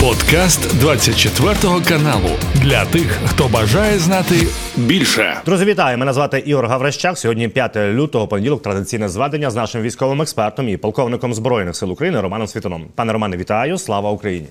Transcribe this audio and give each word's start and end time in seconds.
Подкаст 0.00 0.78
24 0.80 1.54
каналу 1.88 2.30
для 2.54 2.84
тих, 2.84 3.18
хто 3.26 3.48
бажає 3.48 3.98
знати 3.98 4.34
більше. 4.76 5.40
Друзі, 5.44 5.64
вітаю! 5.64 5.98
Мене 5.98 6.12
звати 6.12 6.38
Ігор 6.38 6.66
Гаврищак. 6.66 7.18
Сьогодні 7.18 7.48
5 7.48 7.76
лютого, 7.76 8.28
понеділок, 8.28 8.62
традиційне 8.62 9.08
зведення 9.08 9.50
з 9.50 9.54
нашим 9.54 9.82
військовим 9.82 10.22
експертом 10.22 10.68
і 10.68 10.76
полковником 10.76 11.34
збройних 11.34 11.76
сил 11.76 11.92
України 11.92 12.20
Романом 12.20 12.46
Світоном. 12.46 12.86
Пане 12.94 13.12
Романе, 13.12 13.36
вітаю! 13.36 13.78
Слава 13.78 14.10
Україні! 14.10 14.46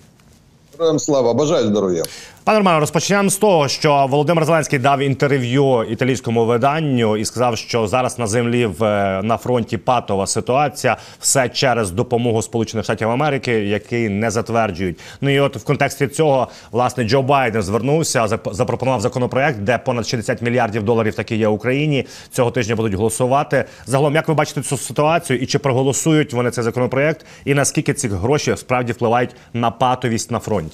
Героям 0.79 1.00
слава, 1.00 1.34
бажаю 1.34 1.68
здоров'я. 1.68 2.04
Пане 2.43 2.59
Романе, 2.59 2.80
розпочнемо 2.80 3.30
з 3.30 3.38
того, 3.38 3.68
що 3.68 4.07
Володимир 4.09 4.45
Зеленський 4.45 4.80
дав 4.80 5.00
інтерв'ю 5.00 5.84
італійському 5.84 6.45
виданню 6.45 7.18
і 7.18 7.25
сказав, 7.25 7.57
що 7.57 7.88
зараз 7.88 8.20
на 8.20 8.27
землі 8.27 8.66
в 8.66 8.81
на 9.23 9.38
фронті 9.38 9.77
патова 9.77 10.27
ситуація, 10.27 10.98
все 11.20 11.50
через 11.50 11.91
допомогу 11.91 12.41
Сполучених 12.41 12.84
Штатів 12.84 13.09
Америки, 13.09 13.52
які 13.52 14.09
не 14.09 14.31
затверджують. 14.31 15.00
Ну 15.21 15.30
і 15.30 15.39
от 15.39 15.55
в 15.55 15.63
контексті 15.63 16.07
цього 16.07 16.48
власне 16.71 17.04
Джо 17.04 17.21
Байден 17.21 17.62
звернувся, 17.62 18.27
запропонував 18.52 19.02
законопроект, 19.02 19.59
де 19.59 19.77
понад 19.77 20.07
60 20.07 20.41
мільярдів 20.41 20.84
доларів 20.84 21.16
таки 21.16 21.35
є 21.35 21.48
Україні. 21.48 22.05
Цього 22.32 22.52
тижня 22.52 22.76
будуть 22.76 22.93
голосувати. 22.93 23.66
Загалом, 23.85 24.16
як 24.16 24.27
ви 24.27 24.34
бачите 24.34 24.62
цю 24.62 24.77
ситуацію, 24.77 25.40
і 25.40 25.46
чи 25.46 25.59
проголосують 25.59 26.34
вони 26.34 26.52
цей 26.52 26.63
законопроект, 26.63 27.26
і 27.46 27.54
наскільки 27.54 27.93
ці 27.93 28.07
гроші 28.07 28.55
справді 28.57 28.91
впливають 28.91 29.35
на 29.54 29.71
патовість 29.71 30.32
на 30.32 30.40
фронті? 30.40 30.69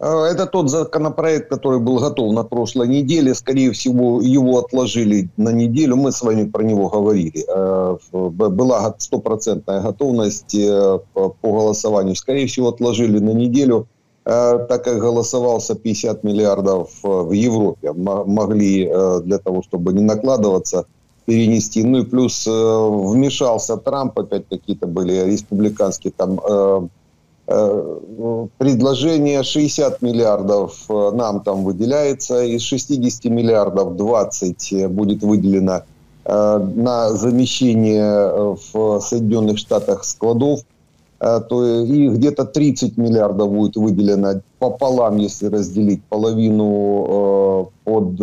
Э, 0.00 0.24
это 0.32 0.46
тот 0.46 0.70
законопроект, 0.70 1.50
который 1.50 1.78
был 1.78 1.98
готов 1.98 2.32
на 2.32 2.42
прошлой 2.42 2.88
неделе. 2.88 3.34
Скорее 3.34 3.70
всего, 3.72 4.20
его 4.22 4.58
отложили 4.58 5.28
на 5.36 5.50
неделю. 5.50 5.96
Мы 5.96 6.10
с 6.10 6.22
вами 6.22 6.44
про 6.48 6.62
него 6.62 6.88
говорили. 6.88 7.44
Э, 7.46 7.96
была 8.12 8.94
стопроцентная 8.98 9.82
готовность 9.82 10.54
э, 10.54 10.98
по 11.12 11.34
голосованию. 11.42 12.16
Скорее 12.16 12.46
всего, 12.46 12.68
отложили 12.68 13.18
на 13.18 13.30
неделю, 13.30 13.86
так 14.24 14.84
как 14.84 14.98
голосовался 14.98 15.74
50 15.74 16.24
миллиардов 16.24 16.90
в 17.02 17.32
Европе. 17.32 17.92
Могли 17.92 18.86
для 19.24 19.38
того, 19.38 19.62
чтобы 19.62 19.92
не 19.94 20.02
накладываться, 20.02 20.84
перенести. 21.24 21.82
Ну 21.82 22.00
и 22.00 22.04
плюс 22.04 22.46
вмешался 22.46 23.76
Трамп, 23.78 24.18
опять 24.18 24.44
какие-то 24.48 24.86
были 24.86 25.24
республиканские 25.24 26.12
там 26.14 26.38
предложение 27.50 29.42
60 29.42 30.02
миллиардов 30.02 30.84
э, 30.88 31.10
нам 31.14 31.40
там 31.40 31.64
выделяется, 31.64 32.44
из 32.44 32.62
60 32.62 33.24
миллиардов 33.24 33.96
20 33.96 34.72
э, 34.72 34.88
будет 34.88 35.22
выделено 35.22 35.82
на 36.26 37.10
замещение 37.14 38.54
в 38.72 39.00
Соединенных 39.00 39.58
Штатах 39.58 40.04
складов, 40.04 40.60
то 41.18 41.82
и 41.82 42.08
где-то 42.08 42.44
30 42.44 42.98
миллиардов 42.98 43.50
будет 43.50 43.76
выделено 43.76 44.42
пополам, 44.58 45.16
если 45.16 45.46
разделить 45.46 46.04
половину 46.04 47.72
под 47.84 48.20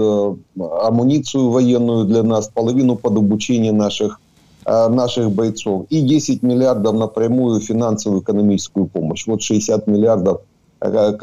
амуницию 0.55 1.49
военную 1.49 2.05
для 2.05 2.21
нас, 2.23 2.47
половину 2.47 2.95
под 2.95 3.17
обучение 3.17 3.73
наших 3.73 4.19
Э, 4.19 4.26
наших 4.67 5.31
бойцов 5.31 5.85
и 5.89 6.01
10 6.01 6.43
миллиардов 6.43 6.95
напрямую 6.95 7.61
финансовую 7.61 8.21
экономическую 8.21 8.87
помощь. 8.87 9.25
Вот 9.25 9.41
60 9.41 9.87
миллиардов 9.87 10.41
э, 10.81 11.13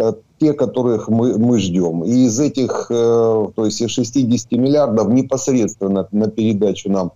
те, 0.41 0.55
которых 0.55 1.09
мы, 1.09 1.37
мы 1.39 1.59
ждем. 1.59 2.05
И 2.05 2.25
из 2.27 2.41
этих, 2.41 2.87
э, 2.91 3.47
то 3.55 3.65
есть 3.65 3.83
из 3.83 3.91
60 3.91 4.53
миллиардов 4.53 5.09
непосредственно 5.09 6.09
на 6.11 6.29
передачу 6.29 6.91
нам 6.91 7.13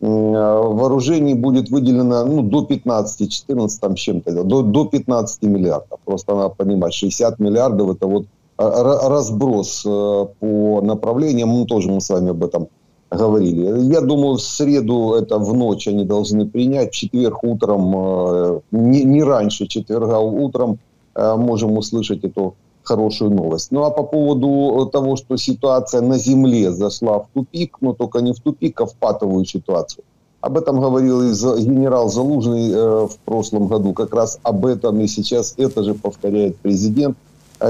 вооружений 0.00 1.34
будет 1.34 1.70
выделено 1.70 2.24
ну, 2.24 2.42
до 2.42 2.64
15, 2.64 3.30
14 3.30 3.80
там 3.80 3.94
чем-то, 3.94 4.42
до, 4.42 4.62
до 4.62 4.84
15 4.84 5.42
миллиардов. 5.42 6.00
Просто 6.04 6.34
надо 6.34 6.48
понимать, 6.48 6.92
60 6.92 7.38
миллиардов 7.38 7.96
это 7.96 8.08
вот 8.08 8.26
разброс 8.58 9.82
по 9.82 10.80
направлениям, 10.82 11.50
мы 11.50 11.66
тоже 11.66 11.88
мы 11.88 12.00
с 12.00 12.10
вами 12.10 12.30
об 12.30 12.42
этом 12.42 12.66
говорили. 13.14 13.92
Я 13.92 14.00
думаю, 14.00 14.36
в 14.36 14.42
среду, 14.42 15.14
это 15.14 15.38
в 15.38 15.54
ночь 15.54 15.88
они 15.88 16.04
должны 16.04 16.46
принять, 16.46 16.92
в 16.92 16.96
четверг 16.96 17.44
утром, 17.44 17.94
э, 17.96 18.60
не, 18.70 19.04
не 19.04 19.22
раньше 19.22 19.66
четверга 19.66 20.18
утром 20.18 20.78
э, 21.14 21.36
можем 21.36 21.76
услышать 21.76 22.24
эту 22.24 22.54
хорошую 22.82 23.30
новость. 23.30 23.70
Ну 23.70 23.84
а 23.84 23.90
по 23.90 24.02
поводу 24.02 24.86
того, 24.92 25.16
что 25.16 25.36
ситуация 25.36 26.00
на 26.00 26.18
земле 26.18 26.72
зашла 26.72 27.20
в 27.20 27.28
тупик, 27.32 27.76
но 27.80 27.92
только 27.92 28.20
не 28.20 28.32
в 28.32 28.40
тупик, 28.40 28.80
а 28.80 28.86
в 28.86 28.94
патовую 28.94 29.44
ситуацию. 29.44 30.04
Об 30.40 30.58
этом 30.58 30.80
говорил 30.80 31.22
и 31.22 31.32
генерал 31.62 32.08
Залужный 32.08 32.72
э, 32.72 33.06
в 33.06 33.16
прошлом 33.24 33.68
году. 33.68 33.92
Как 33.92 34.12
раз 34.12 34.40
об 34.42 34.66
этом 34.66 35.00
и 35.00 35.06
сейчас 35.06 35.54
это 35.56 35.84
же 35.84 35.94
повторяет 35.94 36.56
президент. 36.56 37.16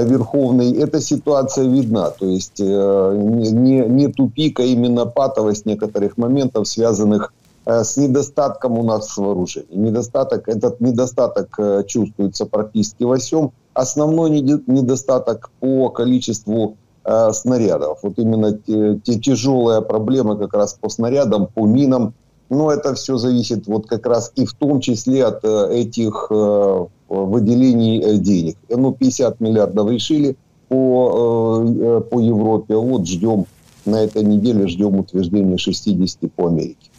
Верховный, 0.01 0.73
эта 0.73 1.01
ситуация 1.01 1.65
видна. 1.65 2.09
То 2.09 2.25
есть 2.25 2.59
э, 2.59 3.15
не, 3.15 3.79
не 3.79 4.07
тупик, 4.07 4.59
а 4.59 4.63
именно 4.63 5.05
патовость 5.05 5.65
некоторых 5.65 6.17
моментов, 6.17 6.67
связанных 6.67 7.33
э, 7.65 7.83
с 7.83 7.97
недостатком 7.97 8.77
у 8.79 8.83
нас 8.83 9.15
вооружений. 9.17 9.75
Недостаток, 9.75 10.47
этот 10.49 10.79
недостаток 10.79 11.55
э, 11.59 11.83
чувствуется 11.87 12.45
практически 12.45 13.03
во 13.03 13.17
всем. 13.17 13.51
Основной 13.73 14.29
недостаток 14.29 15.51
по 15.59 15.89
количеству 15.89 16.77
снарядов. 17.31 17.99
Вот 18.01 18.13
именно 18.17 18.53
те, 18.53 18.97
те 19.03 19.19
тяжелая 19.19 19.81
проблема 19.81 20.37
как 20.37 20.53
раз 20.53 20.73
по 20.79 20.87
снарядам, 20.87 21.47
по 21.47 21.65
минам. 21.65 22.13
Но 22.49 22.71
это 22.71 22.93
все 22.93 23.17
зависит 23.17 23.67
вот 23.67 23.87
как 23.87 24.05
раз 24.05 24.31
и 24.35 24.45
в 24.45 24.53
том 24.53 24.79
числе 24.79 25.25
от 25.25 25.43
этих 25.43 26.31
выделений 27.13 28.01
э, 28.01 28.17
денег. 28.17 28.57
Ну, 28.69 28.91
50 28.93 29.39
миллиардов 29.39 29.89
решили 29.89 30.35
по, 30.67 31.63
э, 31.63 32.01
по 32.09 32.19
Европе. 32.19 32.75
Вот 32.75 33.07
ждем 33.07 33.45
на 33.85 34.03
этой 34.03 34.23
неделе, 34.23 34.67
ждем 34.67 34.95
утверждения 34.99 35.57
60 35.57 36.31
по 36.31 36.47
Америке. 36.47 36.89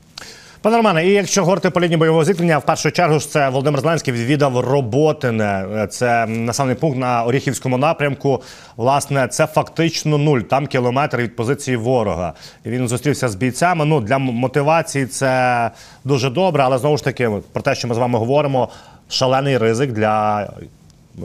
Пане 0.64 0.76
Романе, 0.76 1.06
і 1.06 1.12
якщо 1.12 1.40
говорити 1.40 1.70
по 1.70 1.80
лінії 1.80 1.96
бойового 1.96 2.24
зіткнення, 2.24 2.58
в 2.58 2.66
першу 2.66 2.90
чергу 2.90 3.20
це 3.20 3.48
Володимир 3.48 3.80
Зеленський 3.80 4.14
відвідав 4.14 4.58
Роботине. 4.58 5.86
Це 5.90 6.26
населений 6.26 6.76
пункт 6.76 6.98
на 6.98 7.24
Оріхівському 7.24 7.78
напрямку. 7.78 8.42
Власне, 8.76 9.28
це 9.28 9.46
фактично 9.46 10.18
нуль. 10.18 10.40
Там 10.40 10.66
кілометр 10.66 11.16
від 11.16 11.36
позиції 11.36 11.76
ворога. 11.76 12.32
І 12.64 12.70
Він 12.70 12.88
зустрівся 12.88 13.28
з 13.28 13.34
бійцями. 13.34 13.84
Ну 13.84 14.00
для 14.00 14.18
мотивації 14.18 15.06
це 15.06 15.70
дуже 16.04 16.30
добре, 16.30 16.62
але 16.62 16.78
знову 16.78 16.96
ж 16.96 17.04
таки 17.04 17.30
про 17.52 17.62
те, 17.62 17.74
що 17.74 17.88
ми 17.88 17.94
з 17.94 17.98
вами 17.98 18.18
говоримо, 18.18 18.68
шалений 19.08 19.58
ризик 19.58 19.92
для 19.92 20.48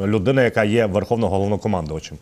людини, 0.05 0.43
яка 0.43 0.63
є 0.63 0.85
верховним 0.85 1.29
головнокомандувачем. 1.29 2.17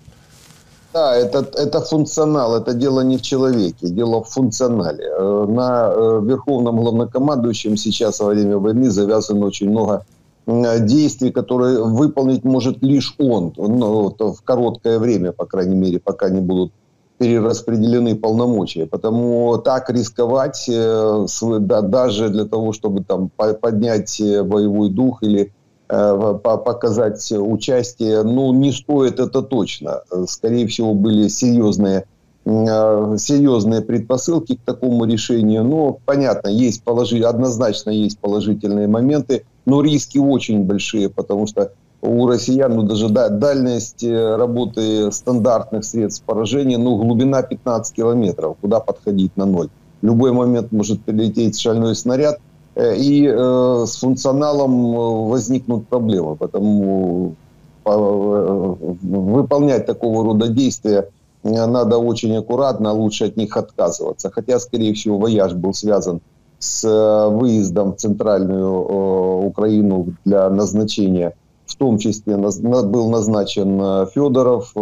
Да, 0.93 1.15
это, 1.15 1.39
это 1.39 1.81
функционал, 1.81 2.55
это 2.55 2.73
дело 2.73 3.01
не 3.01 3.17
в 3.17 3.21
человеке, 3.21 3.89
дело 3.89 4.23
в 4.23 4.29
функционале. 4.29 5.03
Э, 5.03 5.45
на 5.47 5.91
э, 5.93 6.21
верховном 6.23 6.77
главнокомандующем 6.77 7.77
сейчас 7.77 8.19
во 8.19 8.27
время 8.27 8.57
войны 8.57 8.89
завязано 8.89 9.45
очень 9.45 9.69
много 9.69 10.05
действий, 10.47 11.31
которые 11.31 11.83
выполнить 11.83 12.45
может 12.45 12.81
лишь 12.81 13.15
он, 13.17 13.53
ну, 13.57 14.15
в 14.17 14.41
короткое 14.45 14.97
время, 14.97 15.33
по 15.33 15.45
крайней 15.45 15.75
мере, 15.75 15.99
пока 15.99 16.29
не 16.29 16.39
будут 16.39 16.71
перераспределены 17.17 18.15
полномочия. 18.15 18.85
Потому 18.85 19.57
так 19.57 19.89
рисковать, 19.89 20.69
э, 20.69 21.25
даже 21.59 22.29
для 22.29 22.45
того, 22.45 22.71
чтобы 22.71 23.03
там 23.03 23.29
поднять 23.29 24.21
боевой 24.21 24.89
дух 24.89 25.21
или 25.21 25.51
показать 25.87 27.31
участие, 27.31 28.23
ну, 28.23 28.53
не 28.53 28.71
стоит 28.71 29.19
это 29.19 29.41
точно. 29.41 30.01
Скорее 30.27 30.67
всего, 30.67 30.93
были 30.93 31.27
серьезные, 31.27 32.05
э, 32.45 33.15
серьезные 33.17 33.81
предпосылки 33.81 34.55
к 34.55 34.61
такому 34.61 35.05
решению. 35.05 35.63
Но, 35.63 35.97
понятно, 36.05 36.49
есть 36.49 36.83
положи... 36.83 37.19
однозначно 37.19 37.89
есть 37.89 38.19
положительные 38.19 38.87
моменты, 38.87 39.45
но 39.65 39.81
риски 39.81 40.17
очень 40.17 40.65
большие, 40.65 41.09
потому 41.09 41.47
что 41.47 41.71
у 42.01 42.27
россиян 42.27 42.75
ну, 42.75 42.83
даже 42.83 43.09
дальность 43.09 44.03
э, 44.03 44.35
работы 44.35 45.11
стандартных 45.11 45.85
средств 45.85 46.23
поражения, 46.25 46.77
ну, 46.77 46.97
глубина 46.97 47.41
15 47.41 47.95
километров, 47.95 48.57
куда 48.61 48.79
подходить 48.79 49.35
на 49.37 49.45
ноль. 49.45 49.69
В 50.01 50.05
любой 50.05 50.31
момент 50.31 50.71
может 50.71 51.01
прилететь 51.03 51.59
шальной 51.59 51.95
снаряд, 51.95 52.39
Э, 52.39 52.46
и 52.77 53.25
э, 53.25 53.85
с 53.87 53.97
функционалом 53.97 54.95
э, 54.95 55.29
возникнут 55.29 55.87
проблемы. 55.87 56.35
Поэтому 56.35 57.35
выполнять 57.85 59.85
такого 59.85 60.25
рода 60.25 60.49
действия 60.49 61.07
надо 61.43 61.97
очень 61.97 62.35
аккуратно, 62.35 62.91
лучше 62.91 63.27
от 63.27 63.37
них 63.37 63.55
отказываться. 63.55 64.29
Хотя, 64.29 64.59
скорее 64.59 64.93
всего, 64.93 65.17
вояж 65.17 65.53
был 65.53 65.73
связан 65.73 66.19
с 66.59 66.83
выездом 67.29 67.93
в 67.93 67.95
центральную 67.95 69.47
Украину 69.47 70.07
для 70.25 70.49
назначения, 70.49 71.33
в 71.65 71.77
том 71.77 71.97
числе 71.97 72.35
был 72.35 73.09
назначен 73.09 74.07
Федоров 74.07 74.73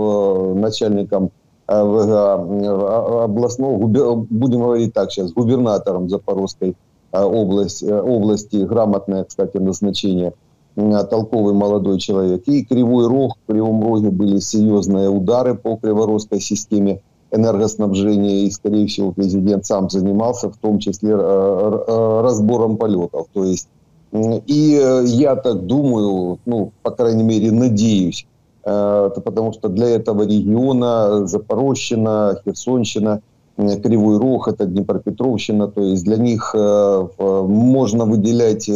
начальником 0.55 1.29
областного, 1.67 3.77
будем 3.77 4.61
говорить 4.61 4.95
так 4.95 5.11
сейчас, 5.11 5.31
губернатором 5.31 6.09
Запорожской 6.09 6.75
область, 7.23 7.83
области, 7.83 8.57
грамотное, 8.57 9.23
кстати, 9.23 9.57
назначение. 9.57 10.33
толковый 10.75 11.53
молодой 11.53 11.99
человек. 11.99 12.43
И 12.47 12.65
Кривой 12.65 13.07
Рог, 13.07 13.37
в 13.43 13.51
Кривом 13.51 13.83
Роге 13.83 14.09
были 14.09 14.39
серьезные 14.39 15.09
удары 15.09 15.55
по 15.55 15.77
Криворожской 15.77 16.41
системе 16.41 17.01
энергоснабжения, 17.35 18.45
и, 18.45 18.51
скорее 18.51 18.87
всего, 18.87 19.11
президент 19.11 19.65
сам 19.65 19.89
занимался, 19.89 20.49
в 20.49 20.57
том 20.57 20.79
числе 20.79 21.11
э, 21.11 21.15
э, 21.17 22.21
разбором 22.21 22.77
полетов. 22.77 23.27
То 23.33 23.43
есть, 23.43 23.67
и 24.13 24.79
э, 24.81 25.03
я 25.05 25.35
так 25.35 25.65
думаю, 25.65 26.39
ну, 26.45 26.71
по 26.81 26.91
крайней 26.91 27.23
мере, 27.23 27.51
надеюсь, 27.51 28.25
потому 28.63 29.53
что 29.53 29.69
для 29.69 29.89
этого 29.89 30.23
региона 30.23 31.27
Запорожщина, 31.27 32.41
Херсонщина, 32.43 33.21
Кривой 33.57 34.17
Рог, 34.17 34.47
это 34.47 34.65
Днепропетровщина, 34.65 35.67
то 35.67 35.81
есть 35.81 36.03
для 36.03 36.17
них 36.17 36.53
можно 36.53 38.05
выделять 38.05 38.69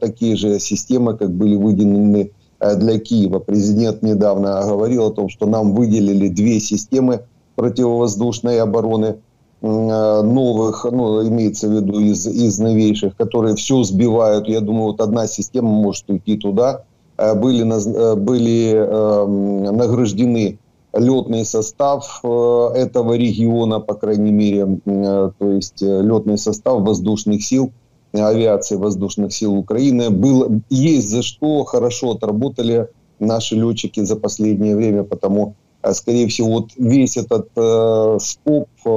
такие 0.00 0.36
же 0.36 0.58
системы, 0.58 1.16
как 1.16 1.30
были 1.32 1.56
выделены 1.56 2.30
для 2.60 2.98
Киева. 2.98 3.38
Президент 3.38 4.02
недавно 4.02 4.60
говорил 4.66 5.06
о 5.06 5.12
том, 5.12 5.30
что 5.30 5.46
нам 5.46 5.72
выделили 5.72 6.28
две 6.28 6.60
системы 6.60 7.20
противовоздушной 7.56 8.60
обороны 8.60 9.16
новых, 9.62 10.84
ну, 10.84 11.26
имеется 11.26 11.68
в 11.68 11.72
виду 11.72 11.98
из, 11.98 12.26
из 12.26 12.58
новейших, 12.58 13.16
которые 13.16 13.56
все 13.56 13.82
сбивают. 13.82 14.46
Я 14.46 14.60
думаю, 14.60 14.88
вот 14.88 15.00
одна 15.00 15.26
система 15.26 15.70
может 15.70 16.08
уйти 16.10 16.36
туда. 16.36 16.84
Э, 17.18 17.34
были, 17.34 17.64
э, 17.64 18.14
были 18.14 18.72
э, 18.74 19.72
награждены 19.72 20.58
летный 20.92 21.44
состав 21.44 22.20
э, 22.22 22.70
этого 22.74 23.14
региона, 23.14 23.80
по 23.80 23.94
крайней 23.94 24.32
мере, 24.32 24.80
э, 24.84 25.30
то 25.38 25.50
есть 25.52 25.80
летный 25.80 26.38
состав 26.38 26.82
воздушных 26.82 27.44
сил, 27.44 27.72
авиации 28.12 28.76
воздушных 28.76 29.32
сил 29.32 29.54
Украины. 29.54 30.10
Был, 30.10 30.62
есть 30.70 31.10
за 31.10 31.22
что 31.22 31.64
хорошо 31.64 32.12
отработали 32.12 32.88
наши 33.18 33.54
летчики 33.54 34.00
за 34.00 34.16
последнее 34.16 34.76
время, 34.76 35.04
потому 35.04 35.54
скорее 35.92 36.26
всего, 36.28 36.48
вот 36.48 36.70
весь 36.76 37.16
этот 37.16 37.48
э, 37.56 38.18
скоп 38.20 38.68
э, 38.84 38.88
э, 38.88 38.92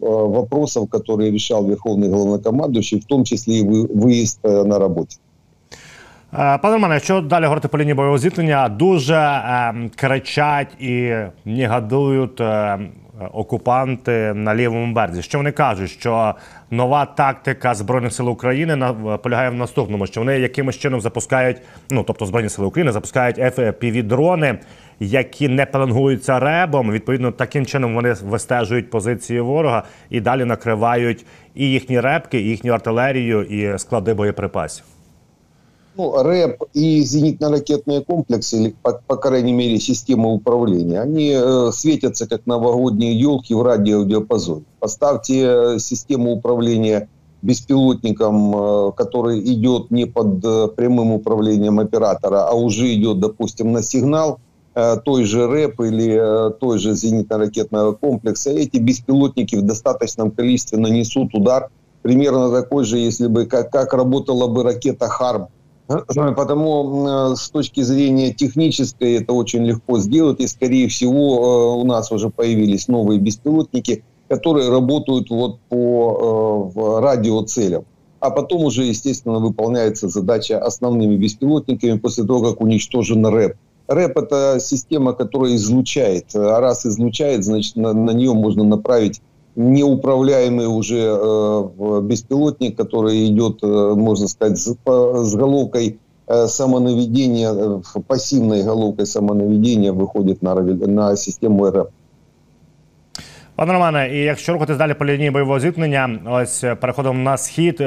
вопросов, 0.00 0.88
которые 0.90 1.30
решал 1.30 1.64
Верховный 1.66 2.08
главнокомандующий, 2.08 3.00
в 3.00 3.06
том 3.06 3.24
числе 3.24 3.60
и 3.60 3.62
вы, 3.62 3.86
выезд 3.86 4.40
э, 4.42 4.64
на 4.64 4.78
работе. 4.78 5.18
Е, 6.32 6.58
пане 6.58 6.74
Романе, 6.74 6.94
якщо 6.94 7.20
далі 7.20 7.44
говорити 7.44 7.68
по 7.68 7.78
лінії 7.78 7.94
бойового 7.94 8.18
зіткнення, 8.18 8.68
дуже 8.68 9.14
е, 9.14 9.74
кричать 9.96 10.80
і 10.80 11.14
негодують 11.44 12.40
е, 12.40 12.78
окупанти 13.32 14.32
на 14.34 14.54
лівому 14.54 14.94
березі. 14.94 15.22
Що 15.22 15.38
вони 15.38 15.52
кажуть, 15.52 15.90
що 15.90 16.34
нова 16.70 17.04
тактика 17.04 17.74
збройних 17.74 18.12
сил 18.12 18.28
України 18.28 18.76
на 18.76 18.92
полягає 18.92 19.50
в 19.50 19.54
наступному, 19.54 20.06
що 20.06 20.20
вони 20.20 20.38
якимось 20.38 20.78
чином 20.78 21.00
запускають, 21.00 21.56
ну 21.90 22.02
тобто 22.02 22.26
збройні 22.26 22.48
сили 22.48 22.68
України 22.68 22.92
запускають 22.92 23.38
fpv 23.38 24.02
дрони 24.02 24.58
які 25.02 25.48
не 25.48 25.66
пеленгуються 25.66 26.40
ребом. 26.40 26.90
Відповідно, 26.90 27.32
таким 27.32 27.66
чином 27.66 27.94
вони 27.94 28.12
вистежують 28.12 28.90
позиції 28.90 29.40
ворога 29.40 29.82
і 30.10 30.20
далі 30.20 30.44
накривають 30.44 31.26
і 31.54 31.70
їхні 31.70 32.00
репки, 32.00 32.40
і 32.40 32.44
їхню 32.44 32.72
артилерію, 32.72 33.42
і 33.42 33.78
склади 33.78 34.14
боєприпасів. 34.14 34.84
Ну, 36.00 36.22
РЭП 36.22 36.62
и 36.72 37.02
зенитно-ракетные 37.02 38.02
комплексы, 38.02 38.56
или, 38.56 38.74
по, 38.82 39.00
по 39.06 39.16
крайней 39.16 39.52
мере, 39.52 39.78
система 39.78 40.30
управления, 40.30 41.00
они 41.00 41.32
э, 41.34 41.70
светятся 41.72 42.26
как 42.26 42.46
новогодние 42.46 43.18
елки 43.18 43.54
в 43.54 43.62
радиодиапазоне. 43.62 44.64
Поставьте 44.78 45.42
э, 45.42 45.78
систему 45.78 46.32
управления 46.32 47.08
беспилотником, 47.42 48.54
э, 48.56 48.92
который 48.96 49.40
идет 49.40 49.90
не 49.90 50.06
под 50.06 50.42
э, 50.44 50.68
прямым 50.68 51.12
управлением 51.12 51.80
оператора, 51.80 52.48
а 52.48 52.54
уже 52.54 52.94
идет, 52.94 53.20
допустим, 53.20 53.72
на 53.72 53.82
сигнал 53.82 54.40
э, 54.74 54.96
той 55.04 55.24
же 55.24 55.46
РЭП 55.46 55.80
или 55.80 56.48
э, 56.48 56.50
той 56.58 56.78
же 56.78 56.92
зенитно-ракетного 56.92 57.92
комплекса, 57.92 58.50
эти 58.50 58.78
беспилотники 58.78 59.56
в 59.56 59.62
достаточном 59.62 60.30
количестве 60.30 60.78
нанесут 60.78 61.34
удар, 61.34 61.68
примерно 62.00 62.50
такой 62.50 62.84
же, 62.84 62.96
если 62.96 63.26
бы, 63.26 63.44
как, 63.44 63.70
как 63.70 63.92
работала 63.92 64.46
бы 64.46 64.62
ракета 64.62 65.08
«Харм», 65.08 65.48
Потому 65.90 67.34
с 67.34 67.50
точки 67.50 67.80
зрения 67.82 68.32
технической 68.32 69.14
это 69.14 69.32
очень 69.32 69.64
легко 69.64 69.98
сделать. 69.98 70.40
И, 70.40 70.46
скорее 70.46 70.88
всего, 70.88 71.16
э, 71.16 71.80
у 71.80 71.84
нас 71.84 72.12
уже 72.12 72.30
появились 72.30 72.86
новые 72.86 73.18
беспилотники, 73.18 74.04
которые 74.28 74.70
работают 74.70 75.30
вот 75.30 75.58
по 75.68 76.70
э, 76.74 77.00
радиоцелям. 77.00 77.84
А 78.20 78.30
потом 78.30 78.64
уже, 78.64 78.84
естественно, 78.84 79.40
выполняется 79.40 80.08
задача 80.08 80.58
основными 80.58 81.16
беспилотниками 81.16 81.98
после 81.98 82.24
того, 82.24 82.50
как 82.50 82.60
уничтожен 82.60 83.26
РЭП. 83.26 83.56
РЭП– 83.88 84.16
это 84.18 84.58
система, 84.60 85.14
которая 85.14 85.56
излучает. 85.56 86.26
А 86.34 86.60
раз 86.60 86.86
излучает, 86.86 87.44
значит, 87.44 87.74
на, 87.74 87.92
на 87.92 88.12
нее 88.12 88.34
можно 88.34 88.62
направить 88.62 89.20
неуправляемый 89.55 90.67
уже 90.67 90.97
э, 90.97 92.01
беспилотник, 92.01 92.77
который 92.77 93.27
идет, 93.27 93.63
э, 93.63 93.93
можно 93.95 94.27
сказать, 94.27 94.57
с, 94.57 94.75
с 94.75 95.35
головкой 95.35 95.97
э, 96.27 96.47
самонаведения, 96.47 97.53
э, 97.53 98.01
пассивной 98.07 98.63
головкой 98.63 99.05
самонаведения 99.05 99.93
выходит 99.93 100.41
на, 100.41 100.55
на 100.55 101.15
систему 101.15 101.69
РФ. 101.69 101.87
Пане 103.55 103.73
Романе, 103.73 104.09
і 104.13 104.17
якщо 104.17 104.53
рухатись 104.53 104.77
далі 104.77 104.93
по 104.93 105.05
лінії 105.05 105.31
бойового 105.31 105.59
зіткнення, 105.59 106.19
ось 106.25 106.63
переходимо 106.81 107.19
на 107.19 107.37
схід 107.37 107.79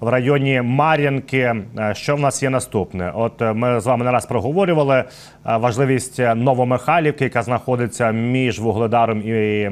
в 0.00 0.08
районі 0.08 0.60
Мар'янки. 0.64 1.54
Що 1.92 2.16
в 2.16 2.20
нас 2.20 2.42
є 2.42 2.50
наступне? 2.50 3.12
От 3.14 3.32
ми 3.54 3.80
з 3.80 3.86
вами 3.86 4.04
не 4.04 4.10
раз 4.10 4.26
проговорювали 4.26 5.04
важливість 5.44 6.20
Новомихайлівки, 6.34 7.24
яка 7.24 7.42
знаходиться 7.42 8.10
між 8.10 8.60
Вугледаром 8.60 9.20
і 9.20 9.70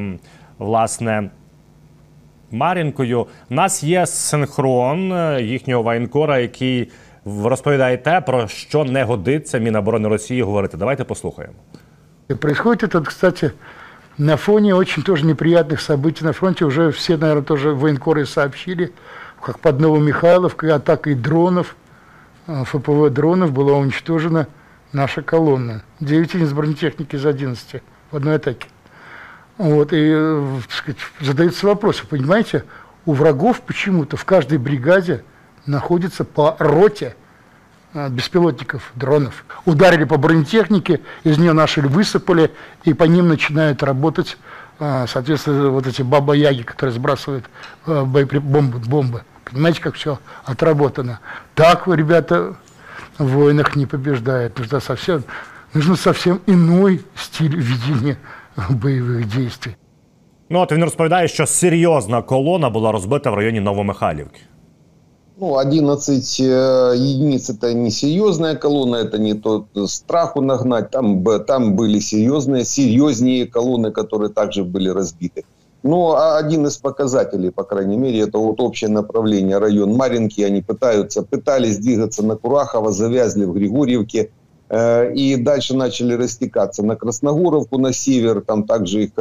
власне. 0.61 1.31
Марінкою 2.51 3.27
у 3.51 3.55
нас 3.55 3.83
є 3.83 4.07
синхрон 4.07 5.13
е, 5.13 5.43
їхнього 5.43 5.83
воєнкора, 5.83 6.39
який 6.39 6.91
розповідає 7.25 7.97
те, 7.97 8.21
про 8.21 8.49
що 8.49 8.85
не 8.85 9.05
годиться 9.05 9.59
Міноборони 9.59 10.09
Росії 10.09 10.43
говорити. 10.43 10.77
Давайте 10.77 11.05
послухаємо. 11.05 11.55
Происходит 12.41 12.83
это, 12.83 13.05
кстати, 13.05 13.53
на 14.19 14.37
фоне 14.37 14.75
очень 14.75 15.03
тоже 15.03 15.25
неприятных 15.27 15.81
событий 15.81 16.25
на 16.25 16.33
фронте. 16.33 16.65
Уже 16.65 16.91
все, 16.91 17.17
наверное, 17.17 17.45
тоже 17.45 17.73
военкоры 17.73 18.27
сообщили, 18.27 18.93
как 19.41 19.59
под 19.61 19.81
Новомихайловкой 19.81 20.71
атакой 20.71 21.15
дронов, 21.15 21.77
ФПВ 22.47 23.11
дронов 23.11 23.53
была 23.53 23.77
уничтожена 23.77 24.47
наша 24.93 25.23
колонна. 25.23 25.83
9 26.01 26.35
единиц 26.35 26.53
бронетехники 26.53 27.17
из 27.17 27.27
11 27.27 27.83
в 28.11 28.17
одной 28.17 28.37
атаке. 28.37 28.67
Вот, 29.58 29.94
и 29.94 30.12
э, 30.14 30.60
сказать, 30.70 30.98
задается 31.20 31.68
вопрос, 31.68 31.98
понимаете, 31.98 32.64
у 33.06 33.14
врагов 33.14 33.62
почему-то 33.62 34.18
в 34.18 34.26
каждой 34.26 34.58
бригаде 34.58 35.24
находится 35.66 36.24
по 36.24 36.56
роте 36.58 37.16
э, 37.94 38.10
беспилотников, 38.10 38.92
дронов. 38.96 39.46
Ударили 39.66 40.06
по 40.06 40.18
бронетехнике, 40.18 41.02
из 41.24 41.38
нее 41.38 41.54
наши 41.54 41.82
высыпали, 41.82 42.52
и 42.84 42.94
по 42.94 43.04
ним 43.04 43.28
начинают 43.28 43.84
работать, 43.84 44.38
э, 44.80 45.06
соответственно, 45.08 45.70
вот 45.70 45.86
эти 45.86 46.02
баба-яги, 46.02 46.64
которые 46.64 46.96
сбрасывают 46.96 47.46
бомбы, 47.86 48.80
бомбы. 48.80 49.24
Понимаете, 49.46 49.82
как 49.82 49.96
все 49.96 50.20
отработано. 50.46 51.20
Так, 51.56 51.88
ребята, 51.88 52.56
в 53.18 53.28
войнах 53.28 53.76
не 53.76 53.86
побеждают. 53.86 54.58
Нужно 54.58 54.80
совсем, 54.80 55.24
нужно 55.74 55.96
совсем 55.96 56.42
иной 56.46 57.06
стиль 57.16 57.56
ведения 57.56 58.18
бойових 58.71 59.27
дій. 59.27 59.51
Ну 60.51 60.61
от 60.61 60.73
він 60.73 60.85
розповідає, 60.85 61.29
що 61.29 61.47
серйозна 61.47 62.23
колона 62.23 62.71
була 62.71 62.93
розбита 62.93 63.31
в 63.31 63.35
районі 63.35 63.61
Новомихайлівки. 63.61 64.41
Ну, 65.39 65.53
11 65.53 66.41
э, 66.41 66.95
единиц 66.97 67.51
это 67.51 67.75
не 67.75 67.91
серьезная 67.91 68.55
колонна, 68.55 68.97
это 68.97 69.19
не 69.19 69.35
тот 69.35 69.67
страху 69.87 70.41
нагнать. 70.41 70.91
Там, 70.91 71.23
там 71.47 71.77
были 71.77 71.99
серьезные, 71.99 72.65
серьезнее 72.65 73.47
колонны, 73.47 73.91
которые 73.91 74.31
также 74.31 74.65
были 74.65 74.89
разбиты. 74.89 75.45
Но 75.83 76.17
а 76.17 76.39
один 76.39 76.67
из 76.67 76.79
показателей, 76.79 77.51
по 77.51 77.65
крайней 77.65 77.99
мере, 77.99 78.21
это 78.21 78.39
вот 78.39 78.61
общее 78.61 78.89
направление 78.89 79.59
район 79.59 79.95
Маринки. 79.95 80.41
Они 80.41 80.63
пытаются, 80.63 81.23
пытались 81.23 81.77
двигаться 81.77 82.25
на 82.25 82.37
Курахово, 82.37 82.91
завязли 82.91 83.45
в 83.45 83.53
Григорьевке. 83.53 84.31
Э, 84.72 85.12
и 85.14 85.36
дальше 85.36 85.76
начали 85.76 86.14
растекаться 86.14 86.82
на 86.82 86.96
Красногоровку, 86.96 87.78
на 87.78 87.92
север. 87.92 88.42
Там 88.42 88.64
также 88.64 89.04
их 89.04 89.12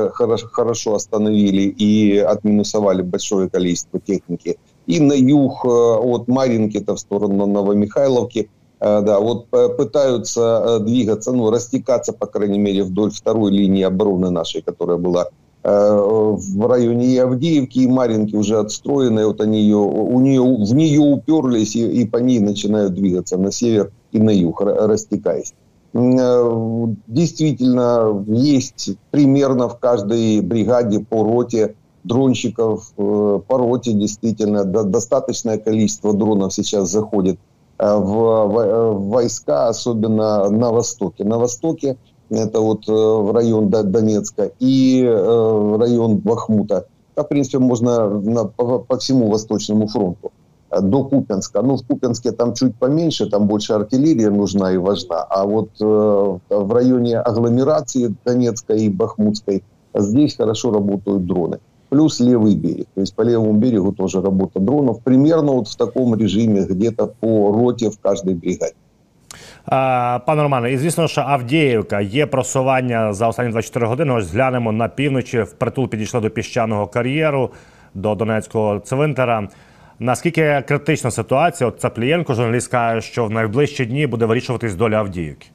хорошо 0.53 0.95
остановили 0.95 1.63
и 1.63 2.19
отминусовали 2.19 3.03
большое 3.03 3.51
количество 3.51 3.99
техники. 3.99 4.59
И 4.87 5.01
на 5.01 5.13
юг 5.13 5.65
э, 5.65 5.69
от 5.69 6.29
Маринки-то 6.29 6.95
в 6.95 7.01
сторону 7.01 7.47
Новомихайловки. 7.47 8.49
Э, 8.79 9.01
да, 9.03 9.19
вот 9.19 9.49
пытаются 9.51 10.79
двигаться, 10.81 11.33
ну, 11.33 11.51
растекаться, 11.51 12.13
по 12.13 12.27
крайней 12.27 12.61
мере, 12.61 12.85
вдоль 12.85 13.11
второй 13.11 13.51
линии 13.51 13.83
обороны 13.83 14.31
нашей, 14.31 14.63
которая 14.63 14.99
была 14.99 15.27
в 15.63 16.67
районе 16.67 17.23
Авдеевки 17.23 17.81
и 17.81 17.87
Маринки 17.87 18.35
уже 18.35 18.59
отстроены, 18.59 19.27
вот 19.27 19.43
они 19.43 19.61
ее, 19.61 19.77
у 19.77 20.19
нее, 20.19 20.41
в 20.41 20.75
нее 20.75 21.01
уперлись 21.01 21.77
и, 21.77 21.87
и 22.01 22.07
по 22.07 22.17
ней 22.17 22.41
начинают 22.41 22.95
двигаться 22.95 23.37
на 23.37 23.53
север 23.53 23.93
и 24.13 24.21
на 24.21 24.31
юг, 24.31 24.63
растекаясь. 24.63 25.55
Действительно, 25.93 28.25
есть 28.29 28.91
примерно 29.11 29.69
в 29.69 29.79
каждой 29.79 30.41
бригаде 30.41 31.01
по 31.01 31.25
роте 31.25 31.75
дронщиков, 32.05 32.93
по 32.95 33.43
роте 33.49 33.93
действительно 33.93 34.65
достаточное 34.65 35.59
количество 35.59 36.13
дронов 36.13 36.55
сейчас 36.55 36.91
заходит 36.91 37.41
в 37.79 39.09
войска, 39.11 39.69
особенно 39.69 40.49
на 40.49 40.71
востоке. 40.71 41.25
На 41.25 41.39
востоке 41.39 41.97
это 42.31 42.61
вот 42.61 42.89
э, 42.89 42.93
в 42.93 43.33
район 43.33 43.69
Донецка, 43.69 44.53
и 44.61 45.03
э, 45.05 45.77
район 45.79 46.19
Бахмута. 46.19 46.87
Да, 47.17 47.25
в 47.25 47.29
принципе, 47.29 47.59
можно 47.59 48.09
по, 48.57 48.99
всему 48.99 49.29
Восточному 49.29 49.89
фронту 49.89 50.29
э, 50.29 50.31
до 50.82 51.04
Купенска. 51.04 51.62
Ну, 51.62 51.76
в 51.76 51.88
Купенске 51.88 52.32
там 52.32 52.54
чуть 52.54 52.76
поменьше, 52.76 53.30
там 53.30 53.48
больше 53.48 53.74
артиллерия 53.74 54.30
нужна 54.30 54.72
и 54.74 54.78
важна. 54.78 55.24
А 55.30 55.46
вот 55.46 55.70
э, 55.82 56.38
в 56.50 56.74
районе 56.74 57.20
агломерации 57.20 58.14
Донецкой 58.26 58.86
и 58.86 58.90
Бахмутской 58.90 59.64
здесь 59.94 60.36
хорошо 60.36 60.72
работают 60.72 61.26
дроны. 61.26 61.60
Плюс 61.90 62.20
левый 62.20 62.56
берег. 62.56 62.88
То 62.96 63.02
есть 63.02 63.16
по 63.16 63.22
левому 63.22 63.54
берегу 63.54 63.92
тоже 63.94 64.22
работа 64.22 64.60
дронов. 64.60 65.02
Примерно 65.04 65.54
вот 65.54 65.68
в 65.68 65.76
таком 65.76 66.16
режиме, 66.16 66.66
где-то 66.66 67.08
по 67.20 67.52
роте 67.52 67.90
в 67.90 68.00
каждой 68.02 68.34
бригаде. 68.34 68.74
Пане 70.26 70.44
Романе, 70.44 70.72
і 70.72 70.78
звісно, 70.78 71.08
що 71.08 71.22
Авдіївка 71.22 72.02
є 72.02 72.26
просування 72.26 73.14
за 73.14 73.28
останні 73.28 73.52
24 73.52 73.88
години. 73.88 74.14
Ось 74.14 74.32
глянемо 74.32 74.72
на 74.72 74.88
півночі. 74.88 75.42
Впритул 75.42 75.88
підійшли 75.88 76.22
до 76.22 76.30
піщаного 76.30 76.88
кар'єру, 76.88 77.50
до 77.94 78.16
Донецького 78.16 78.80
цвинтара. 78.80 79.48
Наскільки 80.00 80.64
критична 80.68 81.12
ситуація? 81.12 81.68
От 81.68 81.80
Цаплієнко, 81.80 82.34
журналіст, 82.34 82.68
каже, 82.68 83.02
що 83.08 83.26
в 83.26 83.32
найближчі 83.32 83.86
дні 83.86 84.08
буде 84.08 84.26
вирішуватись 84.26 84.76
доля 84.76 84.96
Авдіївки. 84.96 85.48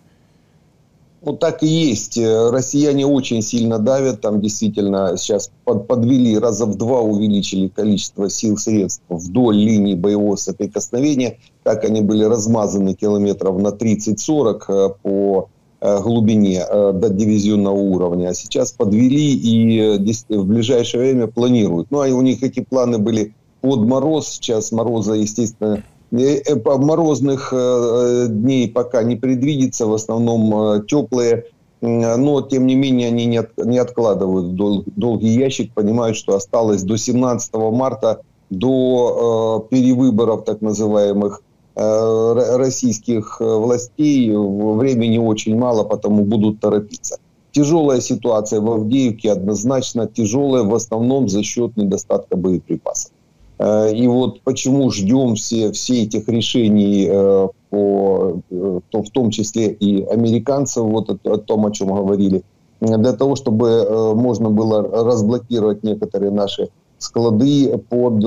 Ну, 1.22 1.34
так 1.36 1.62
и 1.62 1.90
есть. 1.90 2.16
Э, 2.16 2.50
россияне 2.50 3.04
очень 3.04 3.42
сильно 3.42 3.78
давят. 3.78 4.22
Там 4.22 4.40
действительно 4.40 5.16
сейчас 5.18 5.50
под, 5.64 5.86
подвели, 5.86 6.38
раза 6.38 6.64
в 6.64 6.76
два 6.76 7.00
увеличили 7.00 7.68
количество 7.68 8.30
сил, 8.30 8.56
средств 8.56 9.02
вдоль 9.10 9.56
линии 9.56 9.94
боевого 9.94 10.36
соприкосновения. 10.36 11.36
Так 11.62 11.84
они 11.84 12.00
были 12.00 12.24
размазаны 12.24 12.94
километров 12.94 13.60
на 13.60 13.68
30-40 13.68 14.62
э, 14.68 14.88
по 15.02 15.48
э, 15.80 16.00
глубине 16.00 16.64
до 16.70 17.10
дивизионного 17.10 17.76
уровня. 17.76 18.30
А 18.30 18.34
сейчас 18.34 18.72
подвели 18.72 19.34
и 19.34 19.98
в 20.30 20.46
ближайшее 20.46 21.02
время 21.02 21.26
планируют. 21.26 21.88
Ну, 21.90 22.00
а 22.00 22.06
у 22.08 22.22
них 22.22 22.42
эти 22.42 22.60
планы 22.60 22.96
были 22.96 23.34
под 23.65 23.87
мороз. 23.87 24.27
Сейчас 24.27 24.71
мороза, 24.71 25.13
естественно, 25.13 25.83
Э, 26.11 26.41
э, 26.45 26.55
морозных 26.55 27.49
э, 27.51 28.27
дней 28.29 28.69
пока 28.69 29.03
не 29.03 29.15
предвидится, 29.15 29.87
в 29.87 29.93
основном 29.93 30.85
теплые, 30.85 31.45
но 31.81 32.41
тем 32.41 32.65
не 32.65 32.75
менее 32.75 33.09
они 33.09 33.25
не 33.25 33.77
откладывают 33.77 34.55
долгий 34.55 35.27
ящик, 35.27 35.73
понимают, 35.73 36.17
что 36.17 36.35
осталось 36.35 36.83
до 36.83 36.97
17 36.97 37.53
марта, 37.53 38.21
до 38.49 39.67
перевыборов 39.69 40.45
так 40.45 40.61
называемых 40.61 41.41
российских 41.75 43.39
властей 43.39 44.31
времени 44.31 45.17
очень 45.19 45.57
мало, 45.57 45.83
потому 45.83 46.23
будут 46.23 46.59
торопиться. 46.59 47.17
Тяжелая 47.51 47.99
ситуация 48.01 48.61
в 48.61 48.71
Авдеевке 48.71 49.31
однозначно 49.31 50.07
тяжелая 50.07 50.63
в 50.63 50.73
основном 50.73 51.27
за 51.27 51.43
счет 51.43 51.77
недостатка 51.77 52.35
боеприпасов. 52.35 53.11
Э, 53.57 53.93
и 53.93 54.07
вот 54.07 54.41
почему 54.41 54.89
ждем 54.91 55.35
все, 55.35 55.71
все 55.71 56.03
этих 56.03 56.27
решений, 56.27 57.07
э, 57.09 57.47
по, 57.69 58.41
э, 58.49 58.79
то 58.89 59.03
в 59.03 59.09
том 59.09 59.31
числе 59.31 59.71
и 59.71 60.03
американцев, 60.03 60.83
вот 60.83 61.09
о, 61.09 61.33
о 61.33 61.37
том, 61.37 61.65
о 61.65 61.71
чем 61.71 61.87
говорили, 61.89 62.43
для 62.81 63.13
того, 63.13 63.35
чтобы 63.35 64.13
можно 64.15 64.49
было 64.49 64.81
разблокировать 64.83 65.83
некоторые 65.83 66.29
наши 66.29 66.69
склады 66.97 67.77
под 67.89 68.17